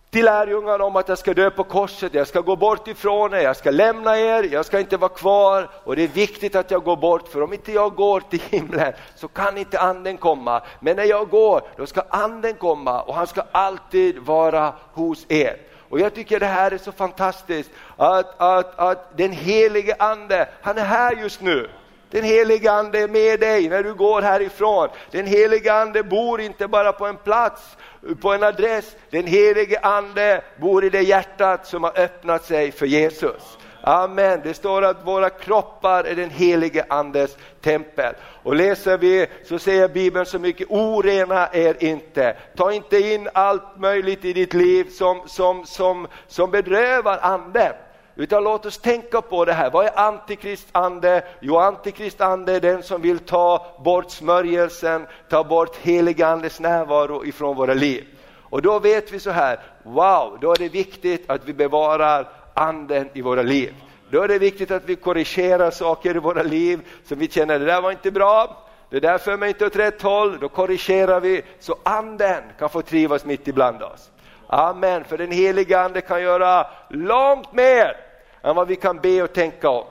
till 0.10 0.26
lärjungarna 0.26 0.84
om 0.84 0.96
att 0.96 1.10
jag 1.10 1.18
ska 1.18 1.34
dö 1.34 1.50
på 1.50 1.64
korset, 1.64 2.14
jag 2.14 2.28
ska 2.28 2.42
gå 2.42 2.56
bort 2.56 2.88
ifrån 2.88 3.34
er, 3.34 3.42
jag 3.42 3.58
ska 3.58 3.72
lämna 3.72 4.20
er, 4.20 4.50
jag 4.52 4.66
ska 4.66 4.80
inte 4.80 4.98
vara 4.98 5.10
kvar 5.10 5.70
och 5.84 5.96
det 5.96 6.04
är 6.04 6.08
viktigt 6.08 6.56
att 6.56 6.72
jag 6.72 6.84
går 6.84 6.98
bort 6.98 7.28
för 7.28 7.42
om 7.42 7.54
inte 7.54 7.72
jag 7.72 7.96
går 7.96 8.20
till 8.20 8.42
himlen 8.50 8.94
så 9.16 9.28
kan 9.28 9.58
inte 9.58 9.80
anden 9.80 10.18
komma. 10.18 10.62
Men 10.80 10.96
när 10.96 11.06
jag 11.06 11.30
går 11.30 11.62
då 11.78 11.86
ska 11.86 12.02
anden 12.10 12.54
komma 12.54 13.02
och 13.02 13.16
han 13.16 13.28
ska 13.28 13.44
alltid 13.52 14.18
vara 14.18 14.74
hos 14.94 15.26
er. 15.30 15.71
Och 15.92 16.00
jag 16.00 16.14
tycker 16.14 16.40
det 16.40 16.46
här 16.46 16.72
är 16.72 16.78
så 16.78 16.92
fantastiskt 16.92 17.70
att, 17.98 18.42
att, 18.42 18.80
att 18.80 19.18
den 19.18 19.32
helige 19.32 19.96
ande, 20.00 20.50
han 20.62 20.78
är 20.78 20.86
här 20.86 21.16
just 21.16 21.42
nu. 21.42 21.70
Den 22.10 22.24
helige 22.24 22.72
ande 22.72 23.00
är 23.00 23.08
med 23.08 23.40
dig 23.40 23.70
när 23.70 23.84
du 23.84 23.94
går 23.94 24.22
härifrån. 24.22 24.90
Den 25.12 25.26
helige 25.26 25.74
ande 25.74 26.04
bor 26.04 26.42
inte 26.42 26.68
bara 26.68 26.94
på 26.94 27.08
en 27.08 27.18
plats, 27.18 27.78
på 28.22 28.34
en 28.34 28.44
adress. 28.44 28.96
Den 29.10 29.28
helige 29.28 29.80
ande 29.80 30.44
bor 30.58 30.86
i 30.86 30.90
det 30.90 31.02
hjärtat 31.02 31.68
som 31.68 31.84
har 31.84 32.00
öppnat 32.00 32.46
sig 32.46 32.72
för 32.72 32.86
Jesus. 32.86 33.58
Amen. 33.82 34.42
Det 34.44 34.54
står 34.54 34.82
att 34.82 35.06
våra 35.06 35.30
kroppar 35.30 36.04
är 36.04 36.16
den 36.16 36.30
helige 36.30 36.86
Andes 36.90 37.38
tempel. 37.62 38.16
Och 38.44 38.56
läser 38.56 38.98
vi 38.98 39.28
så 39.46 39.60
säger 39.60 39.88
Bibeln 39.88 40.26
så 40.26 40.40
mycket, 40.40 40.68
orena 40.70 41.50
er 41.54 41.84
inte. 41.84 42.38
Ta 42.56 42.72
inte 42.72 42.98
in 42.98 43.30
allt 43.34 43.78
möjligt 43.78 44.26
i 44.26 44.34
ditt 44.34 44.54
liv 44.54 44.90
som, 44.90 45.22
som, 45.28 45.66
som, 45.66 46.08
som 46.28 46.52
bedrövar 46.52 47.20
anden. 47.22 47.74
Utan 48.16 48.44
låt 48.44 48.66
oss 48.66 48.78
tänka 48.78 49.22
på 49.22 49.46
det 49.46 49.54
här. 49.54 49.70
Vad 49.70 49.86
är 49.86 50.00
antikristande? 50.00 51.24
Jo, 51.40 51.58
antikristande 51.58 52.54
är 52.54 52.60
den 52.60 52.84
som 52.84 53.02
vill 53.02 53.20
ta 53.20 53.66
bort 53.84 54.12
smörjelsen, 54.12 55.08
ta 55.30 55.44
bort 55.44 55.76
heligandes 55.76 56.60
närvaro 56.60 57.26
ifrån 57.26 57.56
våra 57.56 57.74
liv. 57.74 58.06
Och 58.38 58.62
då 58.62 58.80
vet 58.80 59.12
vi 59.12 59.20
så 59.20 59.30
här, 59.30 59.60
wow, 59.84 60.38
då 60.42 60.52
är 60.52 60.58
det 60.58 60.70
viktigt 60.70 61.30
att 61.30 61.46
vi 61.46 61.54
bevarar 61.54 62.30
anden 62.54 63.10
i 63.14 63.22
våra 63.22 63.42
liv. 63.42 63.74
Då 64.12 64.22
är 64.22 64.28
det 64.28 64.40
viktigt 64.40 64.72
att 64.72 64.86
vi 64.86 64.96
korrigerar 64.96 65.72
saker 65.72 66.16
i 66.16 66.20
våra 66.20 66.44
liv 66.44 66.80
som 67.06 67.20
vi 67.20 67.30
känner, 67.30 67.60
det 67.60 67.66
där 67.66 67.82
var 67.82 67.92
inte 67.92 68.12
bra, 68.12 68.68
det 68.90 69.00
där 69.00 69.18
för 69.18 69.38
mig 69.38 69.50
inte 69.50 69.66
åt 69.66 69.76
rätt 69.76 70.02
håll, 70.02 70.40
då 70.40 70.50
korrigerar 70.50 71.20
vi 71.20 71.42
så 71.60 71.76
anden 71.84 72.44
kan 72.60 72.70
få 72.70 72.82
trivas 72.82 73.26
mitt 73.26 73.48
ibland 73.48 73.84
oss. 73.84 74.12
Amen, 74.48 75.04
för 75.04 75.18
den 75.18 75.32
heliga 75.32 75.80
ande 75.80 76.02
kan 76.02 76.22
göra 76.22 76.68
långt 76.90 77.54
mer 77.54 77.98
än 78.42 78.56
vad 78.56 78.68
vi 78.68 78.76
kan 78.76 79.00
be 79.00 79.24
och 79.24 79.34
tänka 79.34 79.70
om. 79.70 79.86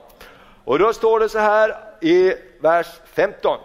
Och 0.65 0.79
då 0.79 0.93
står 0.93 1.21
det 1.21 1.29
så 1.29 1.39
här 1.39 1.77
i 2.01 2.35
vers 2.61 2.87
15. 3.05 3.59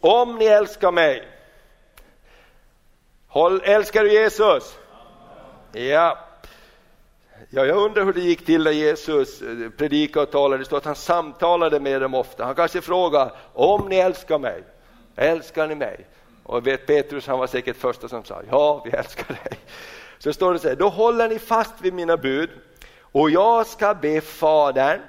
Om 0.00 0.36
ni 0.36 0.44
älskar 0.44 0.92
mig, 0.92 1.28
håll, 3.28 3.62
älskar 3.64 4.04
du 4.04 4.12
Jesus? 4.12 4.78
Ja. 5.72 6.23
Ja, 7.56 7.64
jag 7.64 7.76
undrar 7.76 8.04
hur 8.04 8.12
det 8.12 8.20
gick 8.20 8.46
till 8.46 8.64
när 8.64 8.70
Jesus 8.70 9.42
eh, 9.42 9.70
predikade 9.76 10.26
och 10.26 10.32
talade. 10.32 10.58
Det 10.58 10.64
står 10.64 10.76
att 10.76 10.84
han 10.84 10.94
samtalade 10.94 11.80
med 11.80 12.00
dem 12.00 12.14
ofta. 12.14 12.44
Han 12.44 12.54
kanske 12.54 12.80
frågade 12.80 13.30
om 13.52 13.88
ni 13.88 13.96
älskar 13.96 14.38
mig, 14.38 14.62
älskar 15.16 15.66
ni 15.66 15.74
mig? 15.74 16.06
Och 16.42 16.66
vet 16.66 16.86
Petrus, 16.86 17.26
han 17.26 17.38
var 17.38 17.46
säkert 17.46 17.76
första 17.76 18.08
som 18.08 18.24
sa 18.24 18.42
ja, 18.50 18.82
vi 18.84 18.90
älskar 18.90 19.26
dig. 19.28 19.58
Så 20.18 20.32
står 20.32 20.52
det 20.52 20.58
så 20.58 20.68
här, 20.68 20.76
då 20.76 20.88
håller 20.88 21.28
ni 21.28 21.38
fast 21.38 21.74
vid 21.80 21.94
mina 21.94 22.16
bud 22.16 22.50
och 23.00 23.30
jag 23.30 23.66
ska 23.66 23.94
be 23.94 24.20
Fadern 24.20 25.00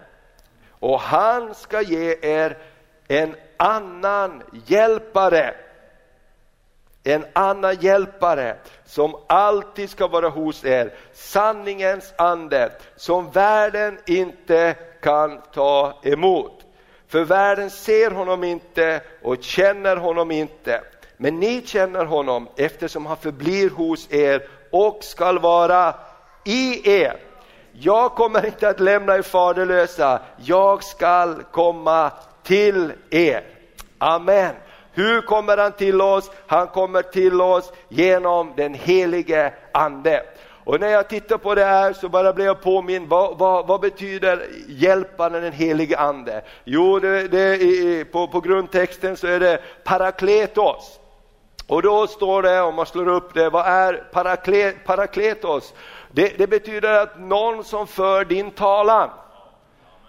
och 0.70 1.00
han 1.00 1.56
ska 1.56 1.82
ge 1.82 2.18
er 2.22 2.58
en 3.08 3.36
annan 3.58 4.44
hjälpare. 4.66 5.56
En 7.08 7.26
annan 7.34 7.76
hjälpare 7.76 8.56
som 8.86 9.16
alltid 9.28 9.90
ska 9.90 10.08
vara 10.08 10.30
hos 10.30 10.66
er, 10.66 10.94
sanningens 11.14 12.14
ande 12.18 12.72
som 12.96 13.32
världen 13.32 13.98
inte 14.06 14.76
kan 15.02 15.42
ta 15.54 16.00
emot. 16.04 16.66
För 17.08 17.24
världen 17.24 17.70
ser 17.70 18.12
honom 18.12 18.44
inte 18.44 19.02
och 19.24 19.44
känner 19.44 19.98
honom 19.98 20.32
inte. 20.32 20.82
Men 21.18 21.40
ni 21.40 21.62
känner 21.66 22.06
honom 22.06 22.48
eftersom 22.56 23.06
han 23.06 23.18
förblir 23.18 23.70
hos 23.70 24.12
er 24.12 24.48
och 24.72 25.04
skall 25.04 25.40
vara 25.40 25.94
i 26.44 26.92
er. 26.92 27.18
Jag 27.72 28.12
kommer 28.12 28.46
inte 28.46 28.70
att 28.70 28.80
lämna 28.80 29.16
er 29.16 29.22
faderlösa, 29.22 30.20
jag 30.38 30.84
skall 30.84 31.44
komma 31.52 32.12
till 32.44 32.94
er. 33.10 33.44
Amen. 33.98 34.56
Hur 34.96 35.22
kommer 35.22 35.58
han 35.58 35.72
till 35.72 36.02
oss? 36.02 36.32
Han 36.48 36.68
kommer 36.68 37.02
till 37.02 37.42
oss 37.42 37.72
genom 37.90 38.54
den 38.56 38.74
helige 38.74 39.54
Ande. 39.72 40.24
Och 40.64 40.80
när 40.80 40.88
jag 40.88 41.10
tittar 41.10 41.38
på 41.38 41.56
det 41.56 41.66
här 41.66 41.94
så 41.94 42.10
bara 42.10 42.34
blir 42.34 42.46
jag 42.46 42.62
påminn, 42.62 43.08
vad, 43.08 43.38
vad, 43.38 43.68
vad 43.68 43.82
betyder 43.82 44.46
hjälparen 44.68 45.44
den 45.44 45.54
helige 45.54 45.98
Ande? 45.98 46.42
Jo, 46.64 47.00
det, 47.00 47.28
det, 47.28 48.06
på, 48.12 48.28
på 48.28 48.40
grundtexten 48.40 49.18
så 49.18 49.28
är 49.28 49.40
det 49.40 49.60
parakletos. 49.84 51.00
Och 51.68 51.82
då 51.82 52.08
står 52.08 52.42
det, 52.42 52.62
om 52.62 52.76
man 52.76 52.86
slår 52.86 53.08
upp 53.08 53.34
det, 53.34 53.50
vad 53.50 53.68
är 53.68 54.04
parakletos? 54.86 55.74
Det, 56.12 56.38
det, 56.38 56.48
betyder 56.48 57.00
att 57.00 57.20
någon 57.20 57.64
som 57.64 57.88
för 57.88 58.26
din 58.26 58.52
talan. 58.52 59.10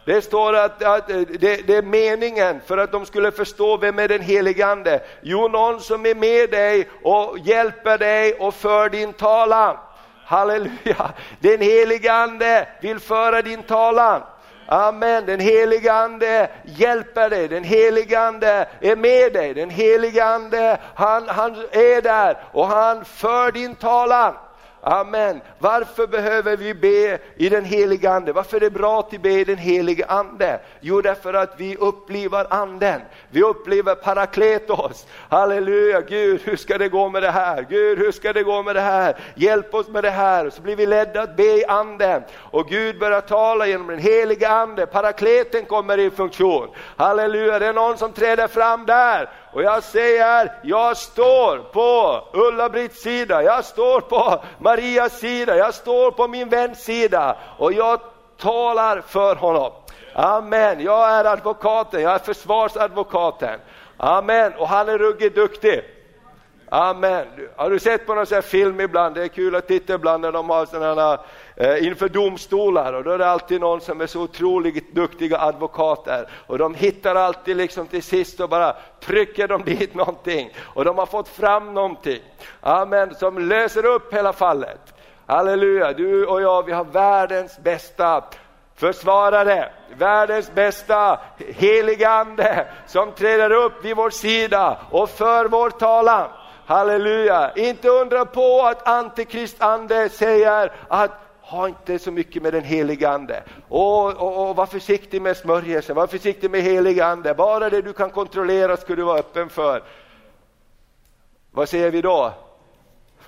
Det 0.06 0.22
står 0.22 0.56
att, 0.56 0.82
att 0.82 1.10
eh, 1.10 1.20
det, 1.20 1.66
det, 1.66 1.76
är 1.76 1.82
meningen 1.82 2.60
för 2.66 2.78
att 2.78 2.92
de 2.92 3.06
skulle 3.06 3.32
förstå 3.32 3.76
vem 3.76 3.98
är 3.98 4.08
den 4.08 4.20
helige 4.20 4.66
Ande. 4.66 5.00
Jo, 5.20 5.48
någon 5.48 5.80
som 5.80 6.06
är 6.06 6.14
med 6.14 6.50
dig 6.50 6.88
och 7.02 7.38
hjälper 7.38 7.98
dig 7.98 8.32
och 8.34 8.54
för 8.54 8.88
din 8.88 9.12
talan. 9.12 9.76
Halleluja! 10.24 11.10
Den 11.40 11.60
helige 11.60 12.12
Ande 12.12 12.68
vill 12.82 13.00
föra 13.00 13.42
din 13.42 13.62
talan. 13.62 14.22
Amen, 14.66 15.26
den 15.26 15.40
helige 15.40 15.92
Ande 15.92 16.50
hjälper 16.64 17.30
dig, 17.30 17.48
den 17.48 17.64
helige 17.64 18.20
Ande 18.20 18.68
är 18.80 18.96
med 18.96 19.32
dig, 19.32 19.54
den 19.54 19.70
helige 19.70 20.24
Ande 20.24 20.78
han, 20.94 21.28
han 21.28 21.56
är 21.70 22.02
där 22.02 22.36
och 22.52 22.66
han 22.66 23.04
för 23.04 23.52
din 23.52 23.74
talan. 23.74 24.34
Amen. 24.88 25.40
Varför 25.58 26.06
behöver 26.06 26.56
vi 26.56 26.74
be 26.74 27.18
i 27.36 27.48
den 27.48 27.64
heliga 27.64 28.10
Ande? 28.10 28.32
Varför 28.32 28.56
är 28.56 28.60
det 28.60 28.70
bra 28.70 29.00
att 29.00 29.22
be 29.22 29.30
i 29.30 29.44
den 29.44 29.56
heliga 29.56 30.06
Ande? 30.06 30.60
Jo, 30.80 31.00
därför 31.00 31.34
att 31.34 31.54
vi 31.56 31.76
upplever 31.76 32.46
Anden. 32.50 33.00
Vi 33.30 33.42
upplever 33.42 33.94
parakletos. 33.94 35.06
Halleluja, 35.28 36.00
Gud 36.00 36.40
hur 36.44 36.56
ska 36.56 36.78
det 36.78 36.88
gå 36.88 37.08
med 37.08 37.22
det 37.22 37.30
här? 37.30 37.66
Gud 37.68 37.98
hur 37.98 38.12
ska 38.12 38.32
det 38.32 38.42
gå 38.42 38.62
med 38.62 38.76
det 38.76 38.80
här? 38.80 39.16
Hjälp 39.34 39.74
oss 39.74 39.88
med 39.88 40.04
det 40.04 40.10
här. 40.10 40.50
Så 40.50 40.62
blir 40.62 40.76
vi 40.76 40.86
ledda 40.86 41.22
att 41.22 41.36
be 41.36 41.58
i 41.58 41.64
Anden. 41.64 42.22
Och 42.34 42.68
Gud 42.68 42.98
börjar 42.98 43.20
tala 43.20 43.66
genom 43.66 43.86
den 43.86 43.98
heliga 43.98 44.48
Ande. 44.48 44.86
Parakleten 44.86 45.64
kommer 45.64 45.98
i 45.98 46.10
funktion. 46.10 46.68
Halleluja, 46.96 47.58
det 47.58 47.66
är 47.66 47.72
någon 47.72 47.98
som 47.98 48.12
träder 48.12 48.48
fram 48.48 48.86
där 48.86 49.28
och 49.56 49.62
jag 49.62 49.82
säger, 49.82 50.52
jag 50.62 50.96
står 50.96 51.58
på 51.58 52.24
Ulla-Britts 52.32 53.02
sida, 53.02 53.42
jag 53.42 53.64
står 53.64 54.00
på 54.00 54.44
Marias 54.58 55.18
sida, 55.18 55.56
jag 55.56 55.74
står 55.74 56.10
på 56.10 56.28
min 56.28 56.48
väns 56.48 56.84
sida 56.84 57.36
och 57.58 57.72
jag 57.72 58.00
talar 58.38 59.00
för 59.00 59.36
honom. 59.36 59.72
Amen, 60.14 60.80
jag 60.80 61.10
är 61.10 61.24
advokaten, 61.24 62.02
jag 62.02 62.14
är 62.14 62.18
försvarsadvokaten. 62.18 63.60
Amen, 63.96 64.52
och 64.58 64.68
han 64.68 64.88
är 64.88 64.98
ruggigt 64.98 65.34
duktig. 65.34 65.84
Amen. 66.68 67.26
Har 67.56 67.70
du 67.70 67.78
sett 67.78 68.06
på 68.06 68.14
någon 68.14 68.26
sån 68.26 68.42
film 68.42 68.80
ibland? 68.80 69.14
Det 69.14 69.22
är 69.22 69.28
kul 69.28 69.54
att 69.54 69.68
titta 69.68 69.94
ibland 69.94 70.22
när 70.22 70.32
de 70.32 70.50
har 70.50 70.66
sådana 70.66 71.18
eh, 71.56 71.86
inför 71.86 72.08
domstolar 72.08 72.92
och 72.92 73.04
då 73.04 73.10
är 73.10 73.18
det 73.18 73.30
alltid 73.30 73.60
någon 73.60 73.80
som 73.80 74.00
är 74.00 74.06
så 74.06 74.20
otroligt 74.20 74.94
duktiga 74.94 75.38
advokater 75.38 76.28
och 76.46 76.58
de 76.58 76.74
hittar 76.74 77.14
alltid 77.14 77.56
liksom 77.56 77.86
till 77.86 78.02
sist 78.02 78.40
och 78.40 78.48
bara 78.48 78.76
trycker 79.00 79.48
de 79.48 79.62
dit 79.62 79.94
någonting 79.94 80.50
och 80.58 80.84
de 80.84 80.98
har 80.98 81.06
fått 81.06 81.28
fram 81.28 81.74
någonting. 81.74 82.22
Amen, 82.60 83.14
som 83.14 83.38
löser 83.38 83.86
upp 83.86 84.14
hela 84.14 84.32
fallet. 84.32 84.94
Halleluja, 85.26 85.92
du 85.92 86.26
och 86.26 86.42
jag 86.42 86.66
vi 86.66 86.72
har 86.72 86.84
världens 86.84 87.58
bästa 87.58 88.24
försvarare, 88.76 89.68
världens 89.98 90.54
bästa 90.54 91.20
heligande 91.38 92.66
som 92.86 93.12
träder 93.12 93.50
upp 93.50 93.84
vid 93.84 93.96
vår 93.96 94.10
sida 94.10 94.78
och 94.90 95.10
för 95.10 95.44
vår 95.48 95.70
talan. 95.70 96.28
Halleluja! 96.66 97.52
Inte 97.56 97.88
undra 97.88 98.24
på 98.24 98.62
att 98.62 98.88
antikristande 98.88 100.08
säger 100.08 100.72
att 100.88 101.10
ha 101.40 101.68
inte 101.68 101.98
så 101.98 102.10
mycket 102.10 102.42
med 102.42 102.52
den 102.52 102.64
helige 102.64 103.08
Ande. 103.08 103.42
Och, 103.68 104.14
och, 104.14 104.48
och 104.48 104.56
var 104.56 104.66
försiktig 104.66 105.22
med 105.22 105.36
smörjelsen, 105.36 105.96
var 105.96 106.06
försiktig 106.06 106.50
med 106.50 106.62
helig 106.62 107.00
Ande. 107.00 107.34
Bara 107.34 107.70
det 107.70 107.82
du 107.82 107.92
kan 107.92 108.10
kontrollera 108.10 108.76
ska 108.76 108.94
du 108.94 109.02
vara 109.02 109.18
öppen 109.18 109.48
för. 109.48 109.82
Vad 111.50 111.68
säger 111.68 111.90
vi 111.90 112.02
då? 112.02 112.32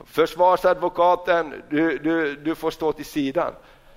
Försvarsadvokaten, 0.04 1.62
du, 1.68 1.98
du, 1.98 2.36
du 2.36 2.54
får 2.54 2.70
stå 2.70 2.92
till 2.92 3.04
sidan. 3.04 3.52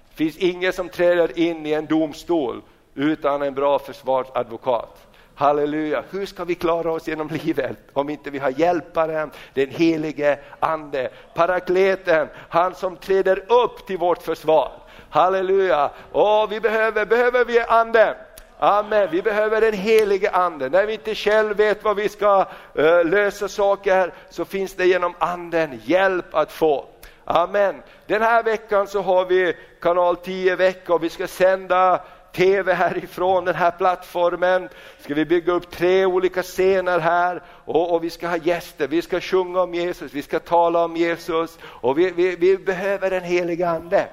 Det 0.09 0.15
finns 0.15 0.37
ingen 0.37 0.73
som 0.73 0.89
träder 0.89 1.39
in 1.39 1.65
i 1.65 1.71
en 1.71 1.85
domstol 1.85 2.61
utan 2.95 3.41
en 3.41 3.53
bra 3.53 3.79
försvarsadvokat. 3.79 5.10
Halleluja, 5.35 6.03
hur 6.11 6.25
ska 6.25 6.43
vi 6.43 6.55
klara 6.55 6.91
oss 6.91 7.07
genom 7.07 7.27
livet 7.27 7.77
om 7.93 8.09
inte 8.09 8.29
vi 8.29 8.39
har 8.39 8.49
hjälparen, 8.49 9.31
den 9.53 9.69
helige 9.69 10.39
ande, 10.59 11.09
parakleten, 11.33 12.27
han 12.49 12.75
som 12.75 12.97
träder 12.97 13.51
upp 13.51 13.87
till 13.87 13.97
vårt 13.97 14.23
försvar. 14.23 14.71
Halleluja, 15.09 15.91
och 16.11 16.51
vi 16.51 16.59
behöver, 16.59 17.05
behöver 17.05 17.45
vi 17.45 17.59
anden? 17.59 18.15
Amen, 18.63 19.07
vi 19.11 19.21
behöver 19.21 19.61
den 19.61 19.73
helige 19.73 20.29
ande. 20.29 20.69
När 20.69 20.85
vi 20.85 20.93
inte 20.93 21.15
själv 21.15 21.57
vet 21.57 21.83
vad 21.83 21.95
vi 21.95 22.09
ska 22.09 22.45
uh, 22.79 23.05
lösa 23.05 23.47
saker 23.47 24.13
så 24.29 24.45
finns 24.45 24.73
det 24.73 24.85
genom 24.85 25.15
anden 25.19 25.81
hjälp 25.83 26.35
att 26.35 26.51
få. 26.51 26.85
Amen. 27.25 27.83
Den 28.07 28.21
här 28.21 28.43
veckan 28.43 28.87
så 28.87 29.01
har 29.01 29.25
vi 29.25 29.53
kanal 29.81 30.15
10 30.15 30.55
vecka 30.55 30.93
och 30.93 31.03
vi 31.03 31.09
ska 31.09 31.27
sända 31.27 32.01
tv 32.33 32.73
härifrån 32.73 33.45
den 33.45 33.55
här 33.55 33.71
plattformen. 33.71 34.69
Ska 34.99 35.13
vi 35.13 35.25
bygga 35.25 35.53
upp 35.53 35.71
tre 35.71 36.05
olika 36.05 36.43
scener 36.43 36.99
här? 36.99 37.41
Och, 37.65 37.93
och 37.95 38.03
vi 38.03 38.09
ska 38.09 38.27
ha 38.27 38.37
gäster, 38.37 38.87
vi 38.87 39.01
ska 39.01 39.19
sjunga 39.19 39.61
om 39.61 39.73
Jesus, 39.73 40.13
vi 40.13 40.21
ska 40.21 40.39
tala 40.39 40.85
om 40.85 40.95
Jesus. 40.95 41.59
Och 41.63 41.99
vi, 41.99 42.11
vi, 42.11 42.35
vi 42.35 42.57
behöver 42.57 43.09
den 43.09 43.23
helige 43.23 43.69
ande. 43.69 44.07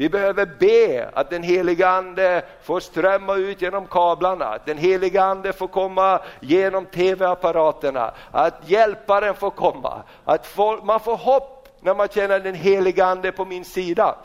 Vi 0.00 0.08
behöver 0.08 0.46
be 0.58 1.10
att 1.12 1.30
den 1.30 1.42
heliga 1.42 1.88
Ande 1.88 2.42
får 2.62 2.80
strömma 2.80 3.34
ut 3.34 3.62
genom 3.62 3.86
kablarna, 3.86 4.44
att 4.44 4.66
den 4.66 4.78
heliga 4.78 5.22
Ande 5.22 5.52
får 5.52 5.68
komma 5.68 6.20
genom 6.40 6.86
tv-apparaterna, 6.86 8.14
att 8.30 8.54
hjälparen 8.66 9.34
får 9.34 9.50
komma, 9.50 10.02
att 10.24 10.46
folk, 10.46 10.84
man 10.84 11.00
får 11.00 11.16
hopp 11.16 11.68
när 11.80 11.94
man 11.94 12.08
känner 12.08 12.40
den 12.40 12.54
heliga 12.54 13.04
Ande 13.04 13.32
på 13.32 13.44
min 13.44 13.64
sida. 13.64 14.16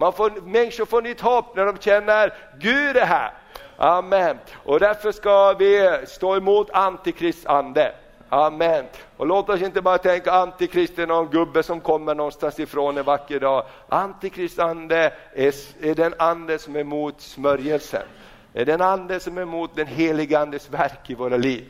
Man 0.00 0.12
får, 0.12 0.30
människor 0.30 0.86
får 0.86 1.02
nytt 1.02 1.20
hopp 1.20 1.56
när 1.56 1.66
de 1.66 1.78
känner 1.78 2.34
Gud 2.58 2.96
är 2.96 3.06
här. 3.06 3.32
Amen. 3.76 4.38
Och 4.64 4.80
därför 4.80 5.12
ska 5.12 5.52
vi 5.52 6.00
stå 6.06 6.36
emot 6.36 6.70
antikrist 6.70 7.46
ande. 7.46 7.94
Amen. 8.28 8.84
Och 9.16 9.26
låt 9.26 9.48
oss 9.48 9.62
inte 9.62 9.82
bara 9.82 9.98
tänka 9.98 10.32
antikrist 10.32 10.98
är 10.98 11.06
någon 11.06 11.30
gubbe 11.30 11.62
som 11.62 11.80
kommer 11.80 12.14
någonstans 12.14 12.60
ifrån 12.60 12.98
en 12.98 13.04
vacker 13.04 13.40
dag. 13.40 13.64
Antikrist 13.88 14.58
ande 14.58 15.12
är, 15.34 15.54
är 15.80 15.94
den 15.94 16.14
ande 16.18 16.58
som 16.58 16.76
är 16.76 16.80
emot 16.80 17.20
smörjelsen. 17.20 18.06
Är 18.54 18.64
den 18.64 18.80
ande 18.80 19.20
som 19.20 19.38
är 19.38 19.42
emot 19.42 19.70
den 19.74 19.86
heliga 19.86 20.38
andes 20.38 20.70
verk 20.70 21.10
i 21.10 21.14
våra 21.14 21.36
liv. 21.36 21.68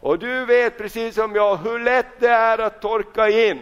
Och 0.00 0.18
du 0.18 0.44
vet 0.44 0.78
precis 0.78 1.14
som 1.14 1.34
jag 1.34 1.56
hur 1.56 1.78
lätt 1.78 2.20
det 2.20 2.28
är 2.28 2.58
att 2.58 2.82
torka 2.82 3.28
in. 3.28 3.60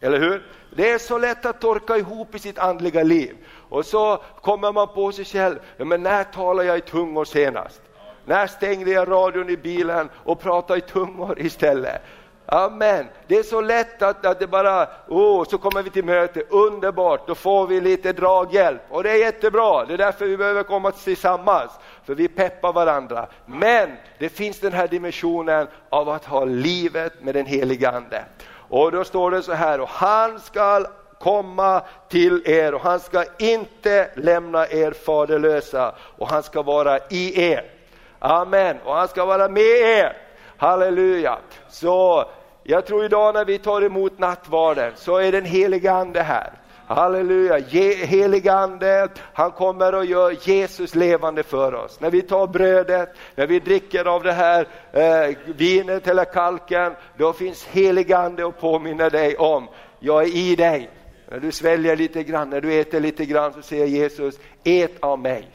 Eller 0.00 0.18
hur? 0.18 0.46
Det 0.76 0.90
är 0.90 0.98
så 0.98 1.18
lätt 1.18 1.46
att 1.46 1.60
torka 1.60 1.96
ihop 1.96 2.34
i 2.34 2.38
sitt 2.38 2.58
andliga 2.58 3.02
liv. 3.02 3.36
Och 3.68 3.86
så 3.86 4.22
kommer 4.40 4.72
man 4.72 4.88
på 4.88 5.12
sig 5.12 5.24
själv, 5.24 5.58
ja, 5.76 5.84
men 5.84 6.02
när 6.02 6.24
talade 6.24 6.68
jag 6.68 6.78
i 6.78 6.80
tungor 6.80 7.24
senast? 7.24 7.80
När 8.24 8.46
stängde 8.46 8.90
jag 8.90 9.10
radion 9.10 9.50
i 9.50 9.56
bilen 9.56 10.08
och 10.14 10.40
pratade 10.40 10.78
i 10.78 10.82
tungor 10.82 11.40
istället? 11.40 12.02
Amen. 12.46 13.06
Det 13.26 13.36
är 13.36 13.42
så 13.42 13.60
lätt 13.60 14.02
att, 14.02 14.26
att 14.26 14.38
det 14.38 14.46
bara, 14.46 14.88
oh, 15.08 15.44
så 15.44 15.58
kommer 15.58 15.82
vi 15.82 15.90
till 15.90 16.04
möte, 16.04 16.42
underbart, 16.48 17.26
då 17.26 17.34
får 17.34 17.66
vi 17.66 17.80
lite 17.80 18.12
draghjälp. 18.12 18.80
Och 18.90 19.02
det 19.02 19.10
är 19.10 19.16
jättebra, 19.16 19.84
det 19.84 19.94
är 19.94 19.98
därför 19.98 20.26
vi 20.26 20.36
behöver 20.36 20.62
komma 20.62 20.90
tillsammans, 20.90 21.70
för 22.04 22.14
vi 22.14 22.28
peppar 22.28 22.72
varandra. 22.72 23.26
Men 23.46 23.90
det 24.18 24.28
finns 24.28 24.60
den 24.60 24.72
här 24.72 24.88
dimensionen 24.88 25.66
av 25.88 26.08
att 26.08 26.24
ha 26.24 26.44
livet 26.44 27.22
med 27.22 27.34
den 27.34 27.46
heliga 27.46 27.90
Ande. 27.90 28.24
Och 28.70 28.92
då 28.92 29.04
står 29.04 29.30
det 29.30 29.42
så 29.42 29.52
här, 29.52 29.80
och 29.80 29.88
han 29.88 30.40
ska 30.40 30.84
komma 31.18 31.82
till 32.08 32.42
er 32.46 32.74
och 32.74 32.80
han 32.80 33.00
ska 33.00 33.24
inte 33.38 34.10
lämna 34.14 34.68
er 34.68 34.92
faderlösa 34.92 35.94
och 36.18 36.28
han 36.28 36.42
ska 36.42 36.62
vara 36.62 36.98
i 37.10 37.50
er. 37.50 37.70
Amen, 38.18 38.76
och 38.84 38.94
han 38.94 39.08
ska 39.08 39.24
vara 39.24 39.48
med 39.48 39.80
er. 39.80 40.16
Halleluja. 40.56 41.38
Så 41.68 42.24
jag 42.62 42.86
tror 42.86 43.04
idag 43.04 43.34
när 43.34 43.44
vi 43.44 43.58
tar 43.58 43.82
emot 43.82 44.18
nattvarden 44.18 44.92
så 44.96 45.16
är 45.16 45.32
den 45.32 45.44
heliga 45.44 45.92
Ande 45.92 46.22
här. 46.22 46.52
Halleluja, 46.94 47.58
helig 48.06 48.48
Ande, 48.48 49.08
han 49.32 49.50
kommer 49.50 49.94
och 49.94 50.04
gör 50.04 50.36
Jesus 50.42 50.94
levande 50.94 51.42
för 51.42 51.74
oss. 51.74 52.00
När 52.00 52.10
vi 52.10 52.22
tar 52.22 52.46
brödet, 52.46 53.08
när 53.34 53.46
vi 53.46 53.58
dricker 53.58 54.04
av 54.04 54.22
det 54.22 54.32
här 54.32 54.66
eh, 54.92 55.36
vinet 55.46 56.08
eller 56.08 56.24
kalken, 56.24 56.92
då 57.16 57.32
finns 57.32 57.66
helig 57.66 58.12
Ande 58.12 58.44
och 58.44 58.60
påminner 58.60 59.10
dig 59.10 59.36
om, 59.36 59.68
jag 60.00 60.22
är 60.22 60.36
i 60.36 60.56
dig. 60.56 60.90
När 61.30 61.40
du 61.40 61.52
sväljer 61.52 61.96
lite 61.96 62.22
grann, 62.22 62.50
när 62.50 62.60
du 62.60 62.80
äter 62.80 63.00
lite 63.00 63.24
grann 63.24 63.52
så 63.52 63.62
säger 63.62 63.86
Jesus, 63.86 64.38
ät 64.64 64.92
av 65.00 65.18
mig 65.18 65.48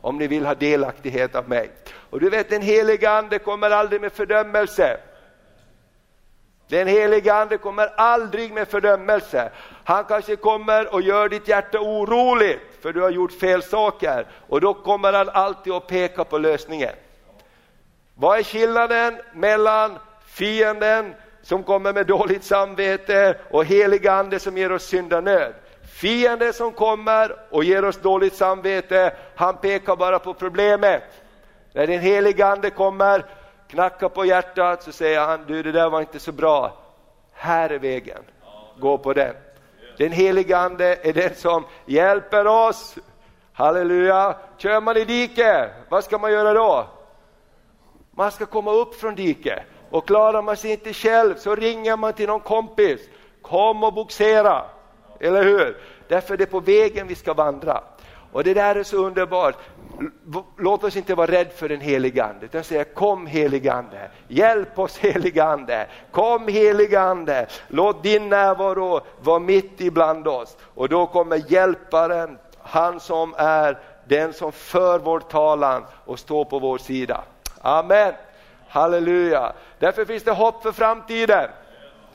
om 0.00 0.18
ni 0.18 0.26
vill 0.26 0.46
ha 0.46 0.54
delaktighet 0.54 1.34
av 1.34 1.48
mig. 1.48 1.70
Och 2.10 2.20
du 2.20 2.30
vet 2.30 2.50
den 2.50 2.62
helige 2.62 3.10
Ande 3.10 3.38
kommer 3.38 3.70
aldrig 3.70 4.00
med 4.00 4.12
fördömelse. 4.12 5.00
Den 6.70 6.88
heliga 6.88 7.34
Ande 7.34 7.58
kommer 7.58 7.90
aldrig 7.96 8.52
med 8.52 8.68
fördömelse. 8.68 9.50
Han 9.84 10.04
kanske 10.04 10.36
kommer 10.36 10.94
och 10.94 11.02
gör 11.02 11.28
ditt 11.28 11.48
hjärta 11.48 11.80
oroligt 11.80 12.60
för 12.82 12.92
du 12.92 13.00
har 13.00 13.10
gjort 13.10 13.32
fel 13.32 13.62
saker 13.62 14.26
och 14.48 14.60
då 14.60 14.74
kommer 14.74 15.12
han 15.12 15.28
alltid 15.28 15.72
att 15.72 15.86
peka 15.86 16.24
på 16.24 16.38
lösningen. 16.38 16.94
Vad 18.14 18.38
är 18.38 18.42
skillnaden 18.42 19.18
mellan 19.32 19.98
fienden 20.26 21.14
som 21.42 21.62
kommer 21.62 21.92
med 21.92 22.06
dåligt 22.06 22.44
samvete 22.44 23.36
och 23.50 23.64
helig 23.64 24.08
ande 24.08 24.38
som 24.38 24.58
ger 24.58 24.72
oss 24.72 24.86
syndanöd? 24.86 25.54
Fienden 25.92 26.52
som 26.52 26.72
kommer 26.72 27.36
och 27.50 27.64
ger 27.64 27.84
oss 27.84 27.96
dåligt 27.96 28.34
samvete, 28.34 29.12
han 29.36 29.56
pekar 29.56 29.96
bara 29.96 30.18
på 30.18 30.34
problemet. 30.34 31.02
När 31.72 31.86
den 31.86 32.00
heliga 32.00 32.46
ande 32.46 32.70
kommer, 32.70 33.24
knackar 33.70 34.08
på 34.08 34.24
hjärtat 34.24 34.82
så 34.82 34.92
säger 34.92 35.20
han, 35.20 35.44
du 35.46 35.62
det 35.62 35.72
där 35.72 35.90
var 35.90 36.00
inte 36.00 36.18
så 36.18 36.32
bra. 36.32 36.72
Här 37.32 37.70
är 37.70 37.78
vägen, 37.78 38.22
gå 38.78 38.98
på 38.98 39.12
den. 39.12 39.34
Den 39.98 40.12
heliga 40.12 40.58
ande 40.58 40.98
är 41.02 41.12
den 41.12 41.34
som 41.34 41.64
hjälper 41.86 42.46
oss. 42.46 42.96
Halleluja! 43.52 44.36
Kör 44.56 44.80
man 44.80 44.96
i 44.96 45.04
diket, 45.04 45.70
vad 45.88 46.04
ska 46.04 46.18
man 46.18 46.32
göra 46.32 46.54
då? 46.54 46.86
Man 48.10 48.30
ska 48.30 48.46
komma 48.46 48.72
upp 48.72 48.94
från 48.94 49.14
diket 49.14 49.62
och 49.90 50.06
klarar 50.06 50.42
man 50.42 50.56
sig 50.56 50.70
inte 50.70 50.92
själv 50.92 51.34
så 51.34 51.54
ringer 51.54 51.96
man 51.96 52.12
till 52.12 52.26
någon 52.26 52.40
kompis. 52.40 53.00
Kom 53.42 53.84
och 53.84 53.92
boxera, 53.92 54.64
eller 55.20 55.44
hur? 55.44 55.76
Därför 56.08 56.34
är 56.34 56.38
det 56.38 56.46
på 56.46 56.60
vägen 56.60 57.06
vi 57.06 57.14
ska 57.14 57.34
vandra. 57.34 57.82
Och 58.32 58.44
det 58.44 58.54
där 58.54 58.76
är 58.76 58.82
så 58.82 58.96
underbart. 58.96 59.56
Låt 60.58 60.84
oss 60.84 60.96
inte 60.96 61.14
vara 61.14 61.30
rädda 61.30 61.50
för 61.50 61.68
den 61.68 61.80
helige 61.80 62.24
Ande, 62.24 62.46
utan 62.46 62.64
säga 62.64 62.84
kom 62.84 63.26
helige 63.26 63.72
Ande, 63.72 64.10
hjälp 64.28 64.78
oss 64.78 64.98
helige 64.98 65.44
Ande, 65.44 65.86
kom 66.10 66.48
helige 66.48 67.00
Ande, 67.00 67.46
låt 67.68 68.02
din 68.02 68.28
närvaro 68.28 69.00
vara 69.20 69.38
mitt 69.38 69.80
ibland 69.80 70.28
oss. 70.28 70.56
Och 70.74 70.88
då 70.88 71.06
kommer 71.06 71.52
hjälparen, 71.52 72.38
han 72.58 73.00
som 73.00 73.34
är 73.38 73.78
den 74.04 74.32
som 74.32 74.52
för 74.52 74.98
vår 74.98 75.20
talan 75.20 75.84
och 76.04 76.18
står 76.18 76.44
på 76.44 76.58
vår 76.58 76.78
sida. 76.78 77.24
Amen. 77.60 78.14
Halleluja. 78.68 79.52
Därför 79.78 80.04
finns 80.04 80.22
det 80.22 80.32
hopp 80.32 80.62
för 80.62 80.72
framtiden, 80.72 81.50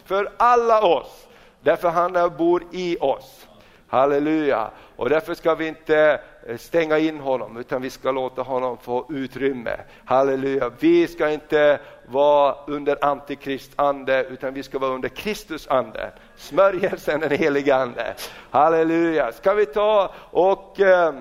för 0.06 0.32
alla 0.38 0.82
oss, 0.82 1.28
därför 1.62 1.90
han 1.90 2.38
bor 2.38 2.64
i 2.72 2.98
oss. 3.00 3.48
Halleluja. 3.88 4.70
Och 4.96 5.10
därför 5.10 5.34
ska 5.34 5.56
vi 5.56 5.68
inte 5.68 6.22
Eh, 6.48 6.58
stänga 6.58 6.98
in 6.98 7.20
honom 7.20 7.58
utan 7.58 7.82
vi 7.82 7.90
ska 7.90 8.12
låta 8.12 8.42
honom 8.42 8.78
få 8.78 9.06
utrymme. 9.10 9.78
Halleluja. 10.06 10.72
Vi 10.80 11.08
ska 11.08 11.30
inte 11.30 11.80
vara 12.06 12.56
under 12.68 13.06
antikrist 13.06 13.72
ande 13.76 14.24
utan 14.30 14.54
vi 14.54 14.64
ska 14.64 14.80
vara 14.80 14.92
under 14.92 15.10
Kristus 15.10 15.68
ande. 15.68 16.12
Smörjelsen 16.36 17.20
den 17.20 17.32
helige 17.32 17.76
ande. 17.76 18.16
Halleluja. 18.50 19.32
Ska 19.32 19.54
vi 19.54 19.66
ta 19.66 20.14
och 20.32 20.80
eh, 20.80 21.14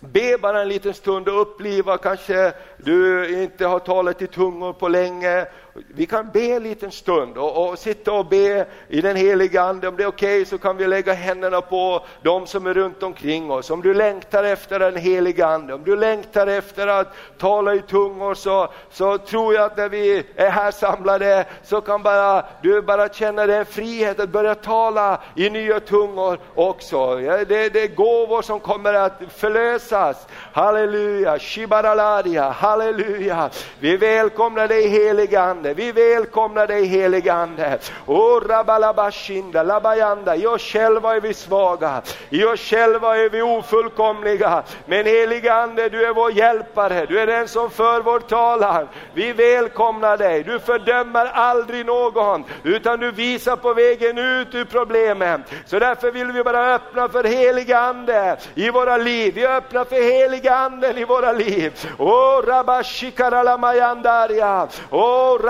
Be 0.00 0.38
bara 0.38 0.62
en 0.62 0.68
liten 0.68 0.94
stund 0.94 1.28
och 1.28 1.40
uppliva, 1.40 1.98
kanske 1.98 2.52
du 2.76 3.28
inte 3.42 3.66
har 3.66 3.78
talat 3.78 4.22
i 4.22 4.26
tungor 4.26 4.72
på 4.72 4.88
länge 4.88 5.46
vi 5.74 6.06
kan 6.06 6.30
be 6.32 6.40
en 6.40 6.62
liten 6.62 6.90
stund 6.90 7.38
och, 7.38 7.68
och 7.68 7.78
sitta 7.78 8.12
och 8.12 8.26
be 8.26 8.66
i 8.88 9.00
den 9.00 9.16
heliga 9.16 9.62
Ande. 9.62 9.88
Om 9.88 9.96
det 9.96 10.02
är 10.02 10.08
okej 10.08 10.36
okay, 10.36 10.44
så 10.44 10.58
kan 10.58 10.76
vi 10.76 10.86
lägga 10.86 11.12
händerna 11.12 11.60
på 11.60 12.06
de 12.22 12.46
som 12.46 12.66
är 12.66 12.74
runt 12.74 13.02
omkring 13.02 13.50
oss. 13.50 13.70
Om 13.70 13.82
du 13.82 13.94
längtar 13.94 14.44
efter 14.44 14.78
den 14.78 14.96
heliga 14.96 15.46
Ande, 15.46 15.74
om 15.74 15.84
du 15.84 15.96
längtar 15.96 16.46
efter 16.46 16.86
att 16.86 17.14
tala 17.38 17.74
i 17.74 17.82
tungor 17.82 18.34
så, 18.34 18.68
så 18.90 19.18
tror 19.18 19.54
jag 19.54 19.64
att 19.64 19.76
när 19.76 19.88
vi 19.88 20.24
är 20.36 20.50
här 20.50 20.70
samlade 20.70 21.44
så 21.62 21.80
kan 21.80 22.02
bara, 22.02 22.44
du 22.62 22.82
bara 22.82 23.08
känna 23.08 23.46
den 23.46 23.66
frihet 23.66 24.20
att 24.20 24.28
börja 24.28 24.54
tala 24.54 25.20
i 25.36 25.50
nya 25.50 25.80
tungor 25.80 26.38
också. 26.54 27.16
Det, 27.16 27.44
det 27.44 27.82
är 27.82 27.94
gåvor 27.94 28.42
som 28.42 28.60
kommer 28.60 28.94
att 28.94 29.22
förlösas. 29.28 30.26
Halleluja, 30.52 31.38
shibaraladia, 31.38 32.50
halleluja. 32.50 33.50
Vi 33.78 33.96
välkomnar 33.96 34.68
dig 34.68 34.88
heliga 34.88 35.40
Ande. 35.40 35.59
Ande. 35.60 35.74
Vi 35.74 35.92
välkomnar 35.92 36.66
dig 36.66 36.86
helige 36.86 37.32
Ande. 37.32 37.78
O 38.06 38.40
rabalabashinda, 38.40 39.62
labayanda. 39.62 40.36
I 40.36 40.46
oss 40.46 40.62
själva 40.62 41.16
är 41.16 41.20
vi 41.20 41.34
svaga. 41.34 42.02
I 42.30 42.44
oss 42.44 42.60
själva 42.60 43.16
är 43.16 43.30
vi 43.30 43.42
ofullkomliga. 43.42 44.62
Men 44.86 45.06
helige 45.06 45.54
Ande, 45.54 45.88
du 45.88 46.06
är 46.06 46.14
vår 46.14 46.32
hjälpare. 46.32 47.06
Du 47.06 47.20
är 47.20 47.26
den 47.26 47.48
som 47.48 47.70
för 47.70 48.00
vår 48.00 48.20
talan. 48.20 48.88
Vi 49.14 49.32
välkomnar 49.32 50.16
dig. 50.16 50.42
Du 50.42 50.58
fördömer 50.58 51.26
aldrig 51.26 51.86
någon, 51.86 52.44
utan 52.62 53.00
du 53.00 53.10
visar 53.10 53.56
på 53.56 53.74
vägen 53.74 54.18
ut 54.18 54.54
ur 54.54 54.64
problemen. 54.64 55.44
Så 55.66 55.78
därför 55.78 56.10
vill 56.10 56.32
vi 56.32 56.44
bara 56.44 56.74
öppna 56.74 57.08
för 57.08 57.24
helige 57.24 57.78
Ande 57.78 58.36
i 58.54 58.70
våra 58.70 58.96
liv. 58.96 59.34
Vi 59.34 59.46
öppnar 59.46 59.84
för 59.84 60.02
helige 60.02 60.54
Anden 60.54 60.98
i 60.98 61.04
våra 61.04 61.32
liv. 61.32 61.72
Oh, 61.98 62.42
rabashikaralamayandaria. 62.46 64.68
Oh 64.90 65.49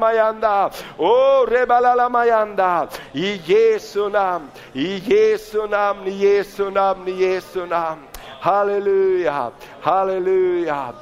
mayanda. 0.00 0.70
Oh, 0.98 1.46
rebalala 1.48 2.08
mayanda. 2.08 2.88
I 3.12 3.40
Jesu 3.46 4.08
namn, 4.08 4.50
i 4.72 4.98
Jesu 4.98 5.66
namn, 5.66 6.06
i 6.06 6.10
Jesu 6.10 6.70
namn, 6.70 7.08
i 7.08 7.12
Jesu 7.12 7.66
namn. 7.66 8.02
Halleluja, 8.40 9.50
halleluja, 9.80 10.92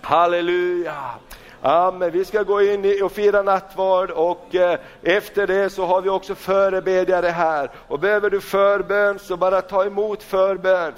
halleluja. 0.00 0.94
Amen. 1.62 2.10
Vi 2.10 2.24
ska 2.24 2.42
gå 2.42 2.62
in 2.62 3.02
och 3.02 3.12
fira 3.12 3.42
nattvard 3.42 4.10
och 4.10 4.54
eh, 4.54 4.78
efter 5.02 5.46
det 5.46 5.70
så 5.70 5.86
har 5.86 6.00
vi 6.00 6.08
också 6.08 6.34
förebedjare 6.34 7.26
här. 7.26 7.70
Och 7.88 7.98
behöver 7.98 8.30
du 8.30 8.40
förbön 8.40 9.18
så 9.18 9.36
bara 9.36 9.60
ta 9.62 9.84
emot 9.84 10.22
förbön. 10.22 10.92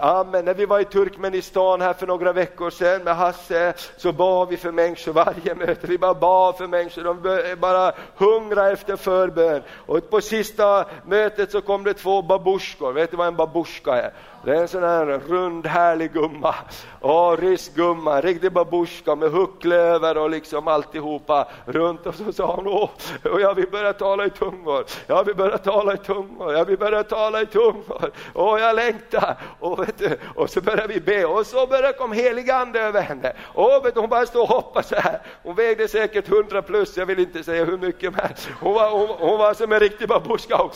Amen. 0.00 0.44
När 0.44 0.54
vi 0.54 0.66
var 0.66 0.80
i 0.80 0.84
Turkmenistan 0.84 1.80
här 1.80 1.92
för 1.92 2.06
några 2.06 2.32
veckor 2.32 2.70
sedan 2.70 3.02
med 3.02 3.16
Hasse 3.16 3.74
så 3.96 4.12
bad 4.12 4.48
vi 4.48 4.56
för 4.56 4.72
människor 4.72 5.12
varje 5.12 5.54
möte. 5.54 5.86
Vi 5.86 5.98
bara 5.98 6.14
bad 6.14 6.56
för 6.56 6.66
människor, 6.66 7.04
de 7.04 7.56
bara 7.56 7.92
hungra 8.16 8.70
efter 8.70 8.96
förbön. 8.96 9.62
Och 9.86 10.10
på 10.10 10.20
sista 10.20 10.84
mötet 11.06 11.50
så 11.50 11.60
kom 11.60 11.84
det 11.84 11.94
två 11.94 12.22
babusjkor. 12.22 12.92
Vet 12.92 13.10
du 13.10 13.16
vad 13.16 13.26
en 13.26 13.36
babushka 13.36 13.92
är? 13.92 14.12
Det 14.44 14.50
är 14.50 14.60
en 14.60 14.68
sån 14.68 14.82
här 14.82 15.06
rund 15.28 15.66
härlig 15.66 16.12
gumma. 16.12 16.54
Åh, 17.00 17.36
rysk 17.36 17.74
gumma, 17.74 18.20
riktig 18.20 18.52
babushka 18.52 19.16
med 19.16 19.30
hucklöver 19.30 20.18
och 20.18 20.30
liksom 20.30 20.68
alltihopa 20.68 21.48
runt. 21.64 22.06
Och 22.06 22.14
så 22.14 22.32
sa 22.32 22.54
hon, 22.54 22.66
åh, 22.66 22.90
och 23.32 23.40
jag 23.40 23.54
vill 23.54 23.70
börja 23.70 23.92
tala 23.92 24.26
i 24.26 24.30
tungor. 24.30 24.84
Jag 25.06 25.24
vill 25.24 25.36
börja 25.36 25.58
tala 25.58 25.94
i 25.94 25.96
tungor. 25.96 26.52
Jag 26.52 26.64
vill 26.64 26.78
börja 26.78 27.02
tala 27.02 27.42
i 27.42 27.46
tungor. 27.46 28.10
Åh, 28.34 28.60
jag 28.60 28.76
längtar. 28.76 29.36
Och, 29.60 29.81
vet 29.86 29.98
du, 29.98 30.18
och 30.34 30.50
så 30.50 30.60
började 30.60 30.94
vi 30.94 31.00
be 31.00 31.24
och 31.24 31.46
så 31.46 31.66
började 31.66 31.92
kom 31.92 32.12
helig 32.12 32.50
ande 32.50 32.80
över 32.80 33.00
henne. 33.00 33.32
Och 33.54 33.86
vet 33.86 33.94
du, 33.94 34.00
hon 34.00 34.10
bara 34.10 34.26
stod 34.26 34.42
och 34.42 34.48
hoppade 34.48 34.86
så 34.86 34.96
här. 34.96 35.20
Hon 35.42 35.54
vägde 35.54 35.88
säkert 35.88 36.28
100 36.28 36.62
plus, 36.62 36.96
jag 36.96 37.06
vill 37.06 37.18
inte 37.18 37.44
säga 37.44 37.64
hur 37.64 37.78
mycket, 37.78 38.12
men 38.12 38.28
hon 38.60 38.74
var, 38.74 38.90
hon, 38.90 39.08
hon 39.08 39.38
var 39.38 39.54
som 39.54 39.72
en 39.72 39.80
riktig 39.80 40.08
babuska. 40.08 40.56
Och, 40.56 40.74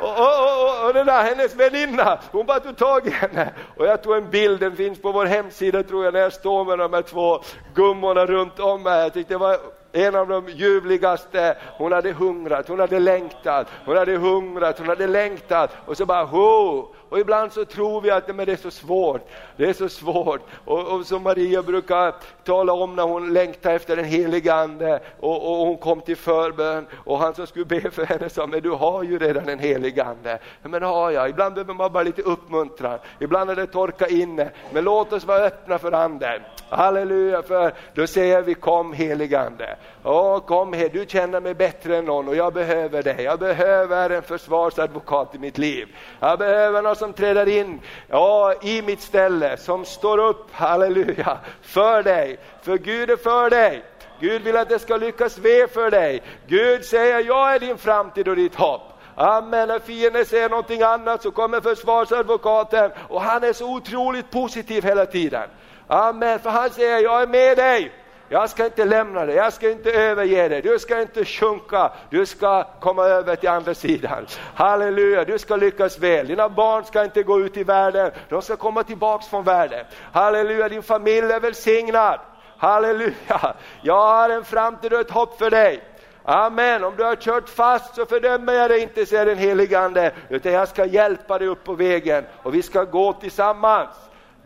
och, 0.00 0.18
och, 0.18 0.82
och, 0.82 0.86
och 0.86 0.94
den 0.94 1.06
där 1.06 1.22
hennes 1.22 1.54
väninna, 1.54 2.18
hon 2.32 2.46
bara 2.46 2.60
tog 2.60 2.76
tag 2.76 3.06
i 3.06 3.10
henne. 3.10 3.52
Och 3.76 3.86
jag 3.86 4.02
tog 4.02 4.16
en 4.16 4.30
bild, 4.30 4.60
den 4.60 4.76
finns 4.76 5.02
på 5.02 5.12
vår 5.12 5.26
hemsida 5.26 5.82
tror 5.82 6.04
jag, 6.04 6.14
när 6.14 6.20
jag 6.20 6.32
står 6.32 6.64
med 6.64 6.78
de 6.78 6.92
här 6.92 7.02
två 7.02 7.42
gummorna 7.74 8.26
runt 8.26 8.58
om 8.58 8.82
mig. 8.82 9.02
Jag 9.02 9.14
tyckte 9.14 9.34
det 9.34 9.38
var 9.38 9.58
en 9.92 10.14
av 10.14 10.28
de 10.28 10.48
ljuvligaste. 10.48 11.56
Hon 11.76 11.92
hade 11.92 12.12
hungrat, 12.12 12.68
hon 12.68 12.80
hade 12.80 13.00
längtat, 13.00 13.68
hon 13.84 13.96
hade 13.96 14.16
hungrat, 14.16 14.78
hon 14.78 14.88
hade 14.88 15.06
längtat. 15.06 15.70
Och 15.86 15.96
så 15.96 16.06
bara 16.06 16.24
ho! 16.24 16.88
Och 17.12 17.18
ibland 17.18 17.52
så 17.52 17.64
tror 17.64 18.00
vi 18.00 18.10
att 18.10 18.36
men 18.36 18.46
det 18.46 18.52
är 18.52 18.56
så 18.56 18.70
svårt, 18.70 19.28
det 19.56 19.64
är 19.64 19.72
så 19.72 19.88
svårt. 19.88 20.40
Och, 20.64 20.86
och 20.86 21.06
som 21.06 21.22
Maria 21.22 21.62
brukar 21.62 22.14
tala 22.44 22.72
om 22.72 22.96
när 22.96 23.02
hon 23.02 23.32
längtar 23.32 23.74
efter 23.74 23.96
den 23.96 24.04
helige 24.04 24.54
Ande 24.54 25.00
och, 25.20 25.50
och 25.50 25.66
hon 25.66 25.76
kom 25.76 26.00
till 26.00 26.16
förbön 26.16 26.86
och 27.04 27.18
han 27.18 27.34
som 27.34 27.46
skulle 27.46 27.64
be 27.64 27.90
för 27.90 28.04
henne 28.04 28.28
sa, 28.28 28.46
men 28.46 28.60
du 28.60 28.70
har 28.70 29.02
ju 29.02 29.18
redan 29.18 29.48
en 29.48 29.58
helig 29.58 30.00
Ande. 30.00 30.38
Men 30.62 30.82
har 30.82 31.10
jag, 31.10 31.28
ibland 31.28 31.54
behöver 31.54 31.74
man 31.74 31.92
bara 31.92 32.02
lite 32.02 32.22
uppmuntran, 32.22 32.98
ibland 33.18 33.50
är 33.50 33.56
det 33.56 33.66
torka 33.66 34.06
inne. 34.06 34.50
Men 34.72 34.84
låt 34.84 35.12
oss 35.12 35.24
vara 35.24 35.42
öppna 35.42 35.78
för 35.78 35.92
Anden. 35.92 36.40
Halleluja, 36.68 37.42
för 37.42 37.72
då 37.94 38.06
säger 38.06 38.42
vi 38.42 38.54
kom 38.54 38.92
helig 38.92 39.34
Ande. 39.34 39.76
Åh, 40.04 40.38
kom 40.38 40.72
här, 40.72 40.88
du 40.88 41.06
känner 41.08 41.40
mig 41.40 41.54
bättre 41.54 41.96
än 41.96 42.04
någon 42.04 42.28
och 42.28 42.36
jag 42.36 42.52
behöver 42.52 43.02
dig. 43.02 43.22
Jag 43.22 43.38
behöver 43.38 44.10
en 44.10 44.22
försvarsadvokat 44.22 45.34
i 45.34 45.38
mitt 45.38 45.58
liv. 45.58 45.88
Jag 46.20 46.38
behöver 46.38 46.82
någon 46.82 46.96
som 47.02 47.12
träder 47.12 47.48
in 47.48 47.80
ja, 48.08 48.54
i 48.62 48.82
mitt 48.82 49.00
ställe, 49.00 49.56
som 49.56 49.84
står 49.84 50.18
upp, 50.18 50.52
halleluja, 50.52 51.38
för 51.62 52.02
dig. 52.02 52.38
För 52.62 52.78
Gud 52.78 53.10
är 53.10 53.16
för 53.16 53.50
dig. 53.50 53.84
Gud 54.20 54.42
vill 54.42 54.56
att 54.56 54.68
det 54.68 54.78
ska 54.78 54.96
lyckas 54.96 55.38
väl 55.38 55.68
för 55.68 55.90
dig. 55.90 56.22
Gud 56.46 56.84
säger, 56.84 57.24
jag 57.24 57.54
är 57.54 57.58
din 57.58 57.78
framtid 57.78 58.28
och 58.28 58.36
ditt 58.36 58.54
hopp. 58.54 58.82
Amen, 59.14 59.68
när 59.68 59.78
fienden 59.78 60.24
säger 60.24 60.48
någonting 60.48 60.82
annat 60.82 61.22
så 61.22 61.30
kommer 61.30 61.60
försvarsadvokaten 61.60 62.90
och 63.08 63.22
han 63.22 63.44
är 63.44 63.52
så 63.52 63.74
otroligt 63.74 64.30
positiv 64.30 64.84
hela 64.84 65.06
tiden. 65.06 65.48
Amen, 65.86 66.38
för 66.38 66.50
han 66.50 66.70
säger, 66.70 66.98
jag 66.98 67.22
är 67.22 67.26
med 67.26 67.56
dig. 67.56 67.92
Jag 68.32 68.50
ska 68.50 68.64
inte 68.64 68.84
lämna 68.84 69.26
dig, 69.26 69.36
jag 69.36 69.52
ska 69.52 69.70
inte 69.70 69.92
överge 69.92 70.48
dig, 70.48 70.62
du 70.62 70.78
ska 70.78 71.00
inte 71.00 71.24
sjunka, 71.24 71.92
du 72.10 72.26
ska 72.26 72.64
komma 72.80 73.04
över 73.04 73.36
till 73.36 73.48
andra 73.48 73.74
sidan. 73.74 74.26
Halleluja, 74.54 75.24
du 75.24 75.38
ska 75.38 75.56
lyckas 75.56 75.98
väl. 75.98 76.26
Dina 76.26 76.48
barn 76.48 76.84
ska 76.84 77.04
inte 77.04 77.22
gå 77.22 77.40
ut 77.40 77.56
i 77.56 77.64
världen, 77.64 78.10
de 78.28 78.42
ska 78.42 78.56
komma 78.56 78.82
tillbaks 78.82 79.26
från 79.26 79.44
världen. 79.44 79.84
Halleluja, 80.12 80.68
din 80.68 80.82
familj 80.82 81.32
är 81.32 81.40
välsignad. 81.40 82.20
Halleluja, 82.58 83.54
jag 83.82 84.06
har 84.06 84.30
en 84.30 84.44
framtid 84.44 84.92
och 84.92 85.00
ett 85.00 85.10
hopp 85.10 85.38
för 85.38 85.50
dig. 85.50 85.82
Amen, 86.24 86.84
om 86.84 86.96
du 86.96 87.04
har 87.04 87.16
kört 87.16 87.48
fast 87.48 87.94
så 87.94 88.06
fördömer 88.06 88.52
jag 88.52 88.70
dig 88.70 88.80
inte, 88.80 89.06
säger 89.06 89.26
den 89.26 89.38
helige 89.38 89.78
Ande, 89.78 90.12
utan 90.28 90.52
jag 90.52 90.68
ska 90.68 90.84
hjälpa 90.84 91.38
dig 91.38 91.48
upp 91.48 91.64
på 91.64 91.74
vägen 91.74 92.24
och 92.42 92.54
vi 92.54 92.62
ska 92.62 92.84
gå 92.84 93.12
tillsammans. 93.12 93.90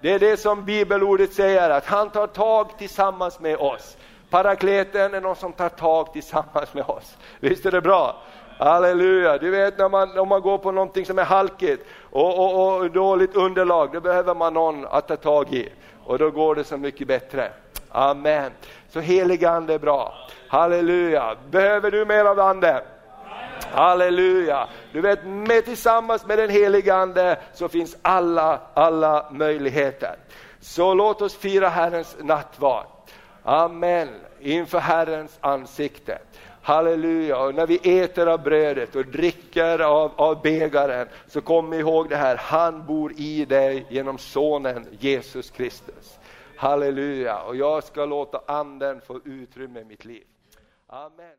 Det 0.00 0.12
är 0.12 0.18
det 0.18 0.36
som 0.36 0.64
bibelordet 0.64 1.32
säger, 1.32 1.70
att 1.70 1.86
han 1.86 2.10
tar 2.10 2.26
tag 2.26 2.78
tillsammans 2.78 3.40
med 3.40 3.56
oss. 3.56 3.96
Parakleten 4.30 5.14
är 5.14 5.20
någon 5.20 5.36
som 5.36 5.52
tar 5.52 5.68
tag 5.68 6.12
tillsammans 6.12 6.74
med 6.74 6.84
oss. 6.84 7.16
Visst 7.40 7.66
är 7.66 7.70
det 7.70 7.80
bra? 7.80 8.22
Halleluja! 8.58 9.38
Du 9.38 9.50
vet 9.50 9.78
när 9.78 9.88
man, 9.88 10.18
om 10.18 10.28
man 10.28 10.42
går 10.42 10.58
på 10.58 10.72
någonting 10.72 11.06
som 11.06 11.18
är 11.18 11.24
halkigt 11.24 11.86
och, 12.10 12.38
och, 12.38 12.76
och 12.76 12.90
dåligt 12.90 13.36
underlag, 13.36 13.92
då 13.92 14.00
behöver 14.00 14.34
man 14.34 14.54
någon 14.54 14.86
att 14.86 15.08
ta 15.08 15.16
tag 15.16 15.54
i. 15.54 15.68
Och 16.04 16.18
då 16.18 16.30
går 16.30 16.54
det 16.54 16.64
så 16.64 16.76
mycket 16.76 17.08
bättre. 17.08 17.52
Amen. 17.88 18.50
Så 18.88 19.00
helig 19.00 19.44
ande 19.44 19.74
är 19.74 19.78
bra. 19.78 20.14
Halleluja! 20.48 21.36
Behöver 21.50 21.90
du 21.90 22.04
mer 22.04 22.24
av 22.24 22.40
ande? 22.40 22.82
Halleluja! 23.72 24.68
Du 24.92 25.00
vet, 25.00 25.24
med 25.24 25.64
tillsammans 25.64 26.26
med 26.26 26.38
den 26.38 26.50
helige 26.50 26.94
Ande 26.94 27.38
så 27.54 27.68
finns 27.68 27.96
alla, 28.02 28.60
alla 28.74 29.26
möjligheter. 29.30 30.16
Så 30.60 30.94
låt 30.94 31.22
oss 31.22 31.36
fira 31.36 31.68
Herrens 31.68 32.16
nattvard. 32.20 32.86
Amen, 33.42 34.08
inför 34.40 34.78
Herrens 34.78 35.38
ansikte. 35.40 36.18
Halleluja, 36.62 37.38
och 37.38 37.54
när 37.54 37.66
vi 37.66 38.00
äter 38.00 38.26
av 38.26 38.42
brödet 38.42 38.96
och 38.96 39.06
dricker 39.06 39.78
av, 39.78 40.12
av 40.16 40.42
bägaren 40.42 41.08
så 41.26 41.40
kom 41.40 41.72
ihåg 41.72 42.08
det 42.08 42.16
här, 42.16 42.36
han 42.36 42.86
bor 42.86 43.12
i 43.16 43.44
dig 43.44 43.86
genom 43.88 44.18
sonen 44.18 44.86
Jesus 44.98 45.50
Kristus. 45.50 46.18
Halleluja, 46.56 47.42
och 47.42 47.56
jag 47.56 47.84
ska 47.84 48.04
låta 48.04 48.42
anden 48.46 49.00
få 49.00 49.20
utrymme 49.24 49.80
i 49.80 49.84
mitt 49.84 50.04
liv. 50.04 50.24
Amen. 50.86 51.36